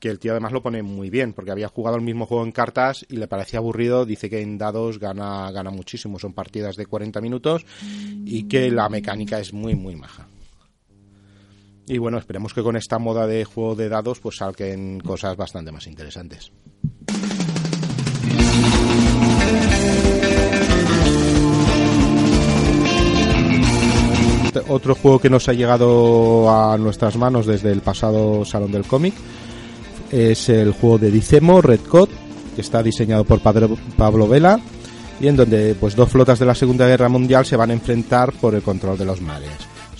[0.00, 2.52] que el tío además lo pone muy bien, porque había jugado el mismo juego en
[2.52, 4.06] cartas y le parecía aburrido.
[4.06, 7.64] Dice que en dados gana, gana muchísimo, son partidas de 40 minutos
[8.24, 10.26] y que la mecánica es muy, muy maja.
[11.86, 15.70] Y bueno, esperemos que con esta moda de juego de dados pues salgan cosas bastante
[15.70, 16.52] más interesantes.
[24.68, 29.14] Otro juego que nos ha llegado a nuestras manos desde el pasado Salón del Cómic
[30.10, 32.12] es el juego de Dicemo, Red Code,
[32.54, 34.58] que está diseñado por Padre- Pablo Vela
[35.20, 38.32] y en donde pues dos flotas de la Segunda Guerra Mundial se van a enfrentar
[38.32, 39.50] por el control de los mares.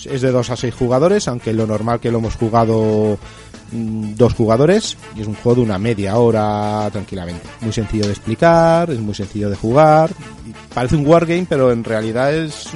[0.04, 3.18] Es de 2 a 6 jugadores, aunque lo normal que lo hemos jugado
[3.70, 7.42] mm, dos jugadores y es un juego de una media hora tranquilamente.
[7.60, 10.10] Muy sencillo de explicar, es muy sencillo de jugar.
[10.72, 12.68] Parece un wargame, pero en realidad es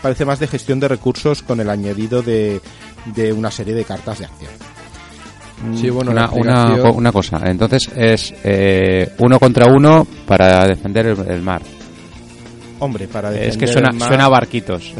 [0.00, 2.62] parece más de gestión de recursos con el añadido de,
[3.14, 4.50] de una serie de cartas de acción.
[5.74, 11.62] Sí, bueno, una, cosa, entonces es eh, uno contra uno para defender el, el mar.
[12.80, 14.92] Hombre, para Es que defender suena, el mar, suena a barquitos.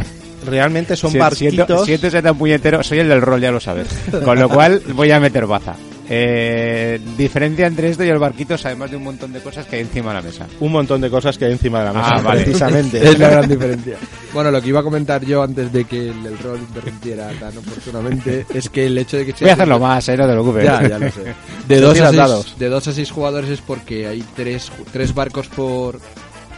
[0.46, 1.54] realmente son Si- barquitos.
[1.66, 3.88] Siento, siento ser tan puñetero, soy el del rol, ya lo sabes.
[4.24, 5.74] Con lo cual voy a meter baza.
[6.14, 9.82] Eh, diferencia entre esto y el barquitos, además de un montón de cosas que hay
[9.82, 10.46] encima de la mesa.
[10.60, 12.42] un montón de cosas que hay encima de la mesa, Ah, vale.
[12.44, 12.98] precisamente.
[13.08, 13.96] Es la gran diferencia.
[14.34, 17.56] Bueno, lo que iba a comentar yo antes de que el, el rol interrumpiera tan
[17.56, 20.64] oportunamente es que el hecho de que Voy a hacerlo más, eh, no te preocupes.
[20.64, 21.34] Ya, ya lo sé.
[21.68, 22.58] De 2 a tiran 6 dados.
[22.58, 25.98] de dos a seis jugadores es porque hay tres, tres barcos por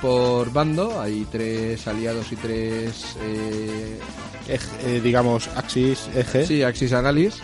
[0.03, 3.99] por bando, hay tres aliados y tres eh,
[4.49, 6.45] Ej- eh, digamos, Axis, eje.
[6.45, 7.41] sí, Axis Analysis.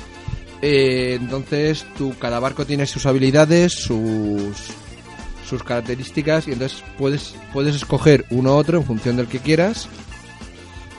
[0.63, 4.73] Eh, entonces, tú, cada barco tiene sus habilidades, sus
[5.51, 9.89] sus características y entonces puedes puedes escoger uno u otro en función del que quieras.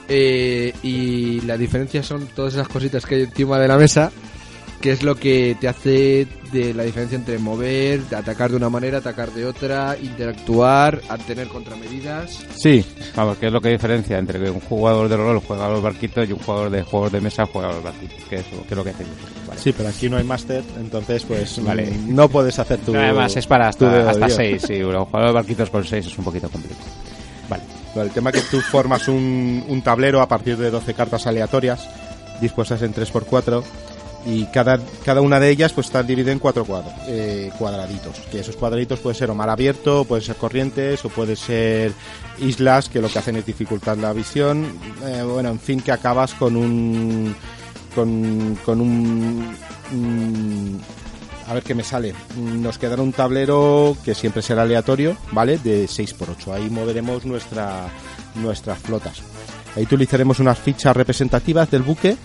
[0.08, 4.12] Eh, y la diferencia son todas esas cositas que hay encima de la mesa,
[4.82, 8.98] que es lo que te hace de la diferencia entre mover, atacar de una manera,
[8.98, 12.44] atacar de otra, interactuar, tener contramedidas.
[12.56, 12.84] Sí,
[13.16, 15.82] vamos, ¿qué es lo que diferencia entre que un jugador de rol juega a los
[15.82, 18.18] barquitos y un jugador de juegos de mesa juega a los barquitos?
[18.28, 18.92] ¿Qué es, lo- qué es lo que?
[19.48, 19.60] Vale.
[19.60, 21.88] Sí, pero aquí no hay máster, entonces pues Vale.
[22.06, 22.92] no puedes hacer tu...
[22.92, 24.28] No, además es para hasta, hasta.
[24.28, 26.84] 6, sí, un jugador de barquitos con 6 es un poquito complicado.
[27.48, 27.62] Vale.
[27.94, 31.26] Vale, el tema es que tú formas un, un tablero a partir de 12 cartas
[31.26, 31.88] aleatorias
[32.40, 33.62] dispuestas en 3x4
[34.24, 38.18] y cada, cada una de ellas pues está dividida en cuatro cuadros, eh, cuadraditos.
[38.30, 41.92] Que esos cuadraditos pueden ser o mar abierto, pueden ser corrientes o pueden ser
[42.38, 44.66] islas que lo que hacen es dificultar la visión.
[45.04, 47.34] Eh, bueno, en fin, que acabas con un...
[47.94, 49.56] con, con un...
[49.92, 50.80] un-
[51.48, 52.14] a ver qué me sale.
[52.38, 55.58] Nos quedará un tablero que siempre será aleatorio, ¿vale?
[55.58, 56.52] De 6x8.
[56.54, 57.88] Ahí moveremos nuestra,
[58.36, 59.20] nuestras flotas.
[59.76, 62.16] Ahí utilizaremos unas fichas representativas del buque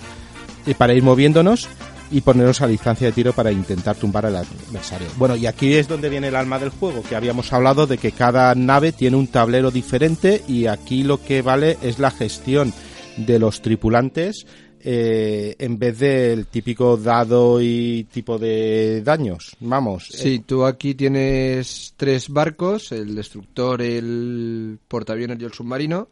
[0.68, 1.68] y para ir moviéndonos
[2.12, 5.08] y ponernos a distancia de tiro para intentar tumbar al adversario.
[5.18, 8.12] Bueno, y aquí es donde viene el alma del juego, que habíamos hablado de que
[8.12, 12.74] cada nave tiene un tablero diferente y aquí lo que vale es la gestión
[13.18, 14.46] de los tripulantes
[14.80, 19.58] eh, en vez del típico dado y tipo de daños.
[19.60, 20.08] Vamos.
[20.12, 26.10] Sí, eh, tú aquí tienes tres barcos, el destructor, el portaaviones y el submarino,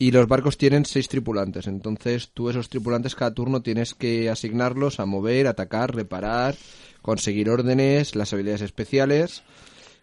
[0.00, 1.66] y los barcos tienen seis tripulantes.
[1.66, 6.54] Entonces tú esos tripulantes cada turno tienes que asignarlos a mover, atacar, reparar,
[7.02, 9.42] conseguir órdenes, las habilidades especiales.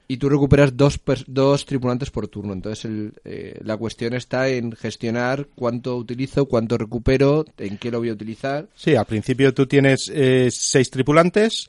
[0.08, 2.54] y tú recuperas dos, dos tripulantes por turno.
[2.54, 8.00] Entonces el, eh, la cuestión está en gestionar cuánto utilizo, cuánto recupero, en qué lo
[8.00, 8.68] voy a utilizar.
[8.76, 11.68] Sí, al principio tú tienes eh, seis tripulantes,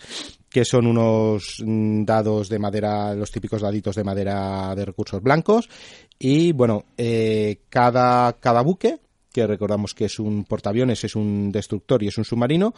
[0.48, 5.68] que son unos dados de madera, los típicos daditos de madera de recursos blancos.
[6.18, 8.98] Y bueno, eh, cada, cada buque,
[9.32, 12.74] que recordamos que es un portaaviones, es un destructor y es un submarino,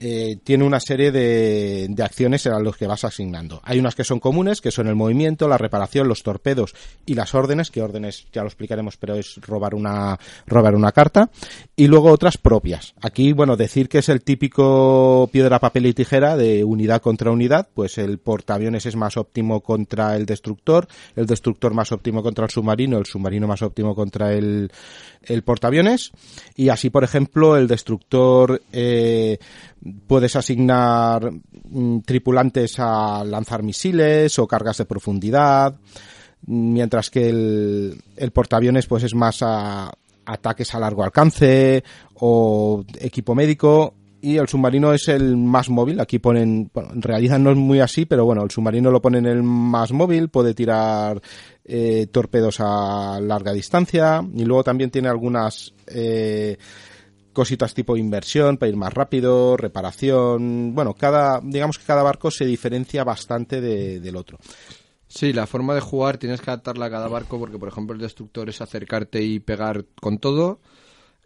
[0.00, 3.60] eh, tiene una serie de, de acciones a los que vas asignando.
[3.64, 6.74] Hay unas que son comunes, que son el movimiento, la reparación, los torpedos
[7.04, 11.30] y las órdenes, que órdenes ya lo explicaremos, pero es robar una, robar una carta.
[11.76, 12.94] Y luego otras propias.
[13.02, 17.68] Aquí, bueno, decir que es el típico piedra, papel y tijera de unidad contra unidad,
[17.74, 22.50] pues el portaaviones es más óptimo contra el destructor, el destructor más óptimo contra el
[22.50, 24.70] submarino, el submarino más óptimo contra el,
[25.22, 26.12] el portaaviones.
[26.56, 29.38] Y así, por ejemplo, el destructor eh,
[30.06, 31.30] puedes asignar
[31.70, 35.74] mm, tripulantes a lanzar misiles o cargas de profundidad,
[36.46, 39.92] mientras que el, el portaaviones pues es más a
[40.26, 41.82] ataques a largo alcance
[42.14, 46.00] o equipo médico y el submarino es el más móvil.
[46.00, 49.92] Aquí ponen, bueno, no es muy así, pero bueno, el submarino lo ponen el más
[49.92, 51.20] móvil, puede tirar
[51.64, 56.58] eh, torpedos a larga distancia y luego también tiene algunas eh,
[57.32, 60.74] cositas tipo inversión para ir más rápido, reparación.
[60.74, 64.38] Bueno, cada, digamos que cada barco se diferencia bastante de- del otro.
[65.08, 68.00] Sí, la forma de jugar tienes que adaptarla a cada barco porque, por ejemplo, el
[68.00, 70.60] destructor es acercarte y pegar con todo.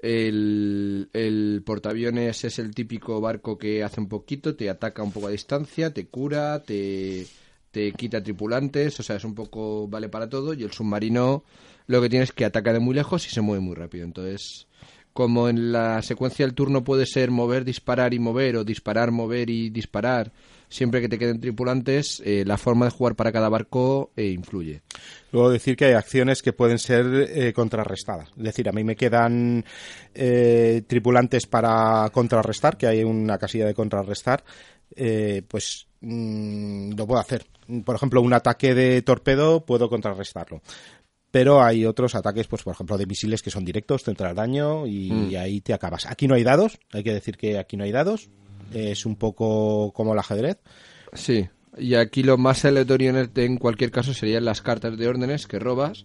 [0.03, 5.29] El, el portaaviones es el típico barco que hace un poquito, te ataca un poco
[5.29, 7.31] a distancia, te cura, te,
[7.71, 10.53] te quita tripulantes, o sea, es un poco vale para todo.
[10.55, 11.45] Y el submarino
[11.87, 14.05] lo que tiene es que ataca de muy lejos y se mueve muy rápido.
[14.05, 14.67] Entonces,
[15.15, 19.49] como en la secuencia del turno puede ser mover, disparar y mover, o disparar, mover
[19.49, 20.33] y disparar,
[20.69, 24.83] siempre que te queden tripulantes, eh, la forma de jugar para cada barco eh, influye.
[25.31, 28.31] Luego decir que hay acciones que pueden ser eh, contrarrestadas.
[28.37, 29.65] Es decir, a mí me quedan
[30.13, 34.45] tripulantes para contrarrestar, que hay una casilla de contrarrestar,
[35.49, 37.47] pues mm, lo puedo hacer.
[37.85, 40.61] Por ejemplo, un ataque de torpedo puedo contrarrestarlo.
[41.35, 44.37] Pero hay otros ataques, pues por ejemplo, de misiles que son directos, te entra el
[44.37, 45.37] daño y Mm.
[45.37, 46.07] ahí te acabas.
[46.07, 48.29] Aquí no hay dados, hay que decir que aquí no hay dados.
[48.73, 50.59] Es un poco como el ajedrez.
[51.13, 55.49] Sí, y aquí lo más aleatorio en, en cualquier caso serían las cartas de órdenes
[55.49, 56.05] que robas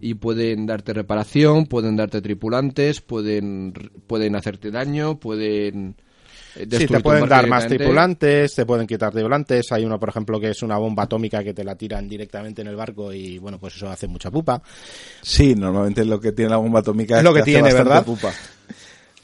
[0.00, 3.74] y pueden darte reparación, pueden darte tripulantes, pueden,
[4.06, 5.96] pueden hacerte daño, pueden...
[6.56, 9.70] eh, Sí, te pueden dar más tripulantes, te pueden quitar tripulantes.
[9.72, 12.68] Hay uno, por ejemplo, que es una bomba atómica que te la tiran directamente en
[12.68, 14.62] el barco y, bueno, pues eso hace mucha pupa.
[15.22, 18.04] Sí, normalmente lo que tiene la bomba atómica Es lo que tiene, ¿verdad?
[18.04, 18.32] pupa.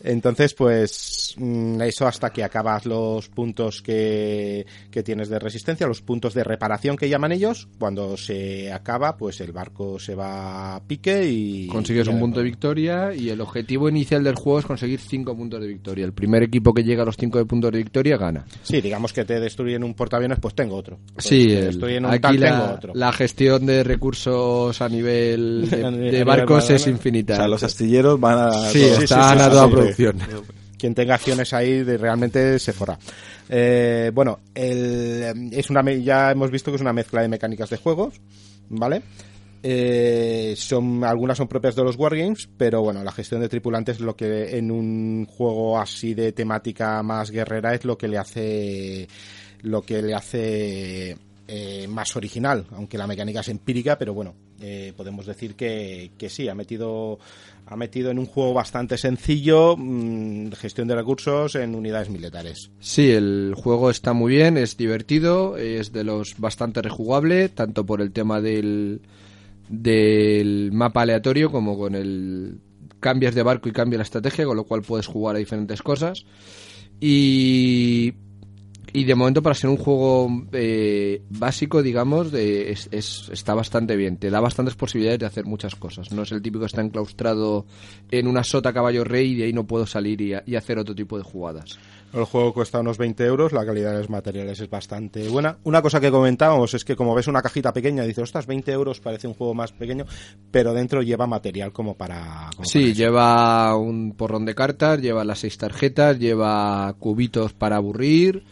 [0.03, 6.03] Entonces, pues mm, eso hasta que acabas los puntos que, que tienes de resistencia, los
[6.03, 7.69] puntos de reparación que llaman ellos.
[7.79, 11.67] Cuando se acaba, pues el barco se va a pique y...
[11.69, 15.37] Consigues y un punto de victoria y el objetivo inicial del juego es conseguir 5
[15.37, 16.05] puntos de victoria.
[16.05, 18.45] El primer equipo que llega a los 5 puntos de victoria gana.
[18.63, 20.99] Sí, digamos que te destruyen un portaaviones, pues tengo otro.
[21.15, 22.93] Pues Sí, te el- destruyen un aquí tal, tengo la, otro.
[22.95, 27.35] la gestión de recursos a nivel de, A nivel- de a nivel barcos es infinita.
[27.35, 28.51] O sea, los astilleros van a...
[28.71, 29.03] Sí, todo.
[29.03, 29.86] están sí, a sí, toda.
[29.95, 30.19] Producción.
[30.79, 32.99] quien tenga acciones ahí realmente se forra.
[33.49, 37.77] Eh, bueno, el- es una ya hemos visto que es una mezcla de mecánicas de
[37.79, 38.21] juegos,
[38.69, 39.03] ¿vale?
[39.63, 44.01] Eh, son algunas son propias de los wargames, pero bueno, la gestión de tripulantes es
[44.03, 49.09] lo que en un juego así de temática más guerrera es lo que le hace
[49.63, 51.17] lo que le hace
[51.49, 56.49] eh, más original, aunque la mecánica es empírica, pero bueno, eh, podemos decir que sí,
[56.49, 57.19] ha metido,
[57.67, 62.71] ha metido en un juego bastante sencillo mm, gestión de recursos en unidades militares.
[62.79, 68.01] Sí, el juego está muy bien, es divertido, es de los bastante rejugable, tanto por
[68.01, 69.01] el tema del,
[69.69, 72.61] del mapa aleatorio como con el
[73.01, 76.25] cambias de barco y cambia la estrategia, con lo cual puedes jugar a diferentes cosas.
[77.01, 78.15] Y,
[78.93, 83.97] y de momento para ser un juego eh, básico, digamos, de- es, es- está bastante
[83.97, 84.17] bien.
[84.17, 86.13] Te da bastantes posibilidades de hacer muchas cosas.
[86.13, 87.67] No es el típico que está enclaustrado
[88.11, 90.79] en una sota caballo rey y de ahí no puedo salir y, a- y hacer
[90.79, 91.79] otro tipo de jugadas.
[92.15, 95.59] El juego cuesta unos 20 euros, la calidad de los materiales es bastante buena.
[95.65, 99.01] Una cosa que comentábamos es que como ves una cajita pequeña, dices, ostras, 20 euros
[99.01, 100.07] parece un juego más pequeño,
[100.51, 102.49] pero dentro lleva material como para...
[102.55, 107.77] como Sí, para lleva un porrón de cartas, lleva las seis tarjetas, lleva cubitos para
[107.77, 108.45] aburrir,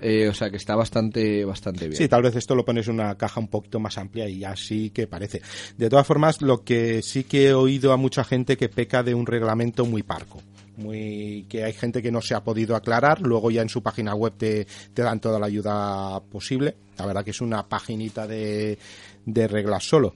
[0.00, 1.96] eh, o sea que está bastante, bastante bien.
[1.96, 4.90] Sí, tal vez esto lo pones en una caja un poquito más amplia y así
[4.90, 5.42] que parece.
[5.76, 9.14] De todas formas, lo que sí que he oído a mucha gente que peca de
[9.14, 10.42] un reglamento muy parco.
[10.76, 13.20] muy que hay gente que no se ha podido aclarar.
[13.20, 16.76] Luego ya en su página web te, te dan toda la ayuda posible.
[16.98, 18.78] La verdad que es una paginita de,
[19.26, 20.14] de reglas solo.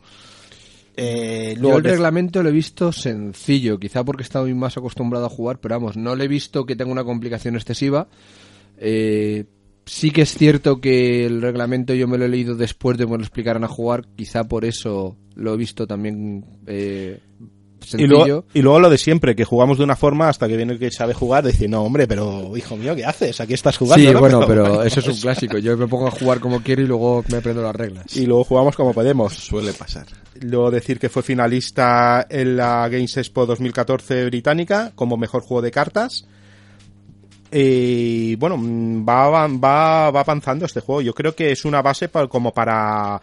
[0.97, 5.59] Eh, Yo el reglamento lo he visto sencillo, quizá porque estaba más acostumbrado a jugar,
[5.59, 8.07] pero vamos, no le he visto que tenga una complicación excesiva.
[8.79, 9.45] Eh,
[9.87, 13.11] sí que es cierto que el reglamento yo me lo he leído después de que
[13.11, 17.21] me lo explicaran a jugar, quizá por eso lo he visto también eh,
[17.85, 18.09] y sencillo.
[18.09, 20.79] luego, y luego lo de siempre, que jugamos de una forma hasta que viene el
[20.79, 23.41] que sabe jugar, dice, no, hombre, pero hijo mío, ¿qué haces?
[23.41, 24.07] Aquí estás jugando.
[24.07, 24.21] sí, ¿no?
[24.21, 25.59] bueno, pero eso es un clásico.
[25.59, 28.17] Yo me pongo a jugar como quiero y luego me aprendo las reglas.
[28.17, 29.35] Y luego jugamos como podemos.
[29.35, 30.07] Suele pasar.
[30.41, 35.71] Luego decir que fue finalista en la Games Expo 2014 británica como mejor juego de
[35.71, 36.27] cartas.
[37.57, 41.01] Y bueno, mm, va, va, va avanzando este juego.
[41.03, 43.21] Yo creo que es una base pa- como para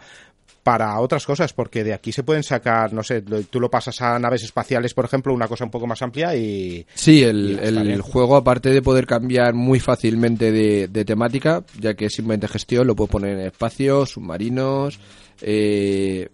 [0.62, 4.16] para otras cosas, porque de aquí se pueden sacar, no sé, tú lo pasas a
[4.20, 6.86] naves espaciales, por ejemplo, una cosa un poco más amplia y...
[6.94, 12.04] Sí, Y el, juego, aparte de poder cambiar muy fácilmente de, de temática, ya que
[12.06, 15.00] es simplemente gestión, lo puedo poner en espacios, submarinos,
[15.40, 16.28] eh,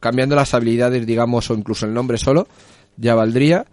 [0.00, 2.48] cambiando las habilidades, digamos, o incluso el nombre solo,
[2.96, 3.66] ya valdría.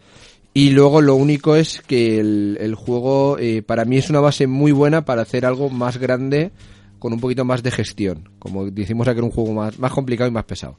[0.54, 4.48] Y luego lo único es que el, el juego eh, para mí es una base
[4.48, 6.52] muy buena para hacer algo más grande
[7.00, 8.30] con un poquito más de gestión.
[8.38, 10.78] Como decimos aquí, un juego más, más complicado y más pesado.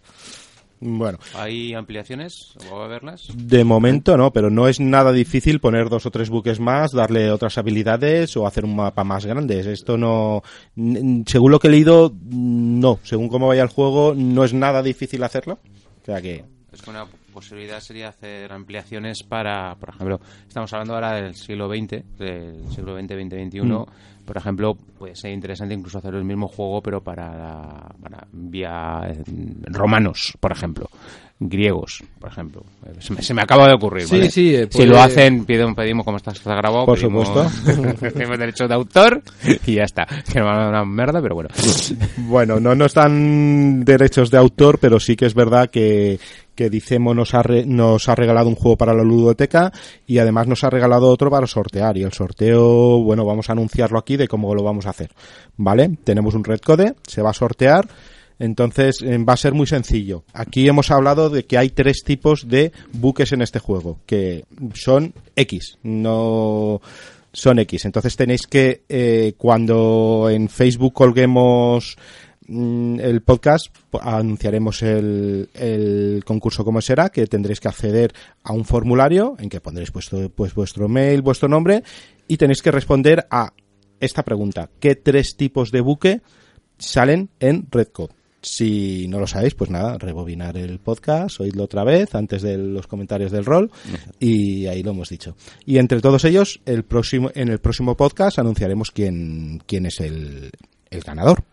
[0.85, 2.55] Bueno, ¿Hay ampliaciones?
[2.70, 3.29] ¿O va a verlas?
[3.33, 7.31] de momento no, pero no es nada difícil poner dos o tres buques más, darle
[7.31, 9.61] otras habilidades o hacer un mapa más grande.
[9.73, 10.43] Esto no,
[11.27, 12.99] según lo que he leído, no.
[13.05, 15.61] Según cómo vaya el juego, no es nada difícil hacerlo.
[16.03, 20.95] O sea que, Es que una posibilidad sería hacer ampliaciones para, por ejemplo, estamos hablando
[20.95, 23.87] ahora del siglo XX, del siglo XX, 2021.
[24.24, 29.20] Por ejemplo, puede ser interesante incluso hacer el mismo juego, pero para, para vía eh,
[29.64, 30.89] romanos, por ejemplo,
[31.41, 32.62] griegos, por ejemplo.
[33.01, 34.07] Se me, se me acaba de ocurrir.
[34.07, 34.30] Sí, ¿vale?
[34.30, 36.87] sí, eh, Si lo hacen, pedimos, pedimos como está, está grabado.
[36.87, 37.99] Por pedimos- supuesto.
[38.14, 39.22] pedimos derecho de autor
[39.66, 40.07] y ya está.
[40.07, 41.49] Que no va a dar una merda, pero bueno.
[42.18, 46.20] bueno, no nos dan derechos de autor, pero sí que es verdad que,
[46.55, 49.73] que Dicemo nos ha, re- nos ha regalado un juego para la ludoteca
[50.07, 51.97] y además nos ha regalado otro para sortear.
[51.97, 55.11] Y el sorteo, bueno, vamos a anunciarlo aquí de cómo lo vamos a hacer.
[55.57, 55.91] ¿Vale?
[56.05, 57.89] Tenemos un red code, se va a sortear.
[58.39, 60.25] Entonces eh, va a ser muy sencillo.
[60.33, 64.45] Aquí hemos hablado de que hay tres tipos de buques en este juego, que
[64.75, 66.81] son X, no
[67.33, 67.85] son X.
[67.85, 71.97] Entonces tenéis que, eh, cuando en Facebook colguemos
[73.01, 79.37] el podcast, po- anunciaremos el, concurso como será, que tendréis que acceder a un formulario
[79.39, 81.83] en que pondréis vuestro, pues, vuestro mail, vuestro nombre,
[82.29, 83.53] y tenéis que responder a
[84.01, 84.69] esta pregunta.
[84.81, 86.21] ¿Qué tres tipos de buque
[86.79, 88.15] salen en Redcode?
[88.45, 92.89] Si no lo sabéis, pues nada, rebobinar el podcast, oídlo otra vez antes de los
[92.89, 93.71] comentarios del rol
[94.19, 95.37] y ahí lo hemos dicho.
[95.65, 100.51] Y entre todos ellos, el próximo, en el próximo podcast anunciaremos quién, quién es el
[101.07, 101.45] ganador.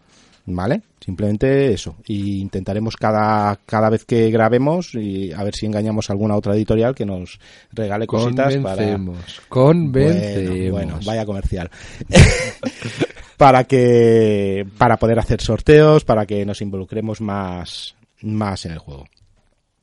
[0.51, 0.81] ¿Vale?
[0.99, 1.95] Simplemente eso.
[2.07, 6.55] Y intentaremos cada, cada vez que grabemos y a ver si engañamos a alguna otra
[6.55, 7.39] editorial que nos
[7.71, 10.71] regale cositas para, Convencemos, convencemos.
[10.71, 11.69] bueno, bueno, vaya comercial.
[13.37, 19.05] para que para poder hacer sorteos, para que nos involucremos más más en el juego.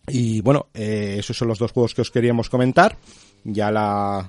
[0.09, 2.97] Y bueno, eh, esos son los dos juegos que os queríamos comentar.
[3.45, 4.29] Ya la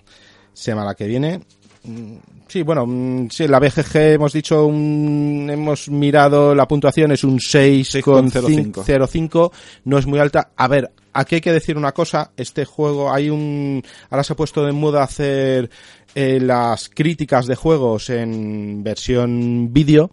[0.54, 1.42] semana que viene.
[1.88, 2.18] Mm,
[2.48, 7.40] Sí, bueno, mm, sí, la BGG hemos dicho, un, hemos mirado la puntuación, es un
[7.40, 8.86] 6,05.
[8.86, 9.52] 0,5,
[9.84, 10.52] no es muy alta.
[10.56, 14.38] A ver, aquí hay que decir una cosa, este juego hay un, ahora se ha
[14.38, 15.70] puesto de moda hacer
[16.16, 20.12] eh, las críticas de juegos en versión vídeo.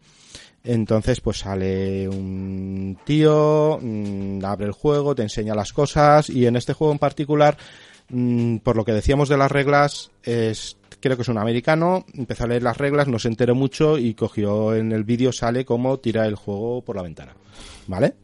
[0.64, 6.57] Entonces, pues sale un tío, mm, abre el juego, te enseña las cosas y en
[6.57, 7.57] este juego en particular,
[8.09, 12.44] mm, por lo que decíamos de las reglas, es, creo que es un americano, empezó
[12.44, 15.98] a leer las reglas, no se enteró mucho y cogió en el vídeo, sale como
[15.98, 17.34] tira el juego por la ventana.
[17.86, 18.14] ¿Vale?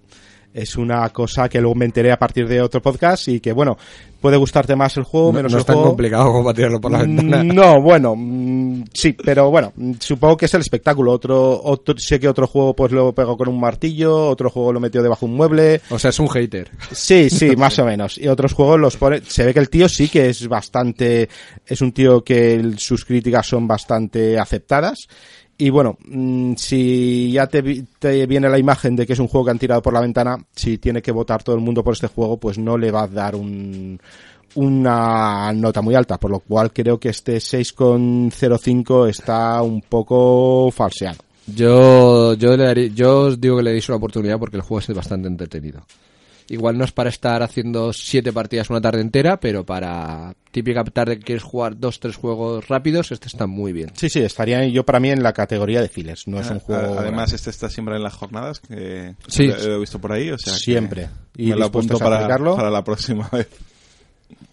[0.52, 3.78] Es una cosa que luego me enteré a partir de otro podcast y que, bueno,
[4.20, 5.90] puede gustarte más el juego, No, menos no el es tan juego.
[5.90, 7.44] complicado como tirarlo por la Mm, ventana.
[7.54, 11.12] No, bueno, mm, sí, pero bueno, mm, supongo que es el espectáculo.
[11.12, 14.80] Otro, otro, sé que otro juego pues lo pegó con un martillo, otro juego lo
[14.80, 15.80] metió debajo de un mueble.
[15.88, 16.68] O sea, es un hater.
[16.90, 18.18] Sí, sí, más o menos.
[18.18, 21.28] Y otros juegos los pone, se ve que el tío sí que es bastante,
[21.64, 25.06] es un tío que sus críticas son bastante aceptadas.
[25.60, 29.44] Y bueno, mm, si ya te, te viene la imagen de que es un juego
[29.44, 32.06] que han tirado por la ventana, si tiene que votar todo el mundo por este
[32.06, 34.00] juego, pues no le va a dar un,
[34.54, 41.18] una nota muy alta, por lo cual creo que este 6,05 está un poco falseado.
[41.54, 44.94] Yo, yo, le yo os digo que le deis una oportunidad porque el juego es
[44.94, 45.82] bastante entretenido.
[46.50, 51.18] Igual no es para estar haciendo siete partidas una tarde entera, pero para típica tarde
[51.18, 53.90] que quieres jugar dos, tres juegos rápidos, este está muy bien.
[53.94, 56.28] Sí, sí, estaría yo para mí en la categoría de fillers.
[56.28, 56.98] No es un A- juego.
[56.98, 57.36] Además, grande.
[57.36, 59.46] este está siempre en las jornadas que Sí.
[59.46, 60.30] lo, lo he visto por ahí.
[60.30, 61.08] O sea que Siempre.
[61.36, 62.28] Y me lo apunto para,
[62.70, 63.48] la próxima vez.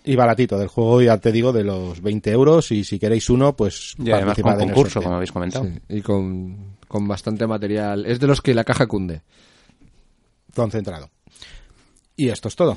[0.06, 2.72] Y baratito, del juego ya te digo de los 20 euros.
[2.72, 5.66] Y si queréis uno, pues Y además participad con en el concurso, como habéis comentado.
[5.66, 8.06] Sí, y con, con bastante material.
[8.06, 9.22] Es de los que la caja cunde.
[10.56, 11.10] Concentrado.
[12.20, 12.76] Y esto es todo.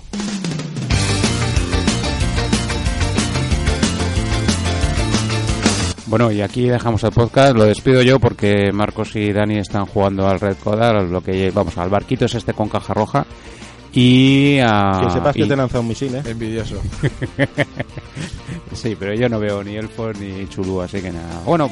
[6.05, 7.57] Bueno, y aquí dejamos el podcast.
[7.57, 11.79] Lo despido yo porque Marcos y Dani están jugando al Red Codar, lo que vamos
[11.79, 13.27] al barquito es este con caja roja.
[13.95, 15.01] Y a.
[15.05, 16.23] que sepas que te lanza un misil, ¿eh?
[16.27, 16.77] Envidioso.
[18.73, 21.43] Sí, pero yo no veo ni elfos ni chulú, así que nada.
[21.45, 21.69] Bueno,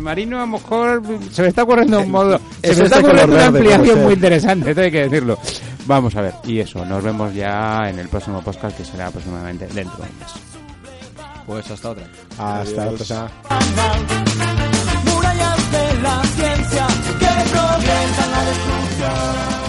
[0.00, 2.40] Marino a lo mejor se me está ocurriendo un modo.
[2.62, 5.38] Se me está ocurriendo una ampliación muy interesante, esto hay que decirlo.
[5.86, 9.66] Vamos a ver, y eso, nos vemos ya en el próximo podcast que será aproximadamente
[9.68, 10.48] dentro de un mes.
[11.46, 12.04] Pues hasta otra.
[12.38, 13.30] Hasta la próxima.
[15.04, 16.86] Murallas de la ciencia
[17.18, 19.67] que la destrucción.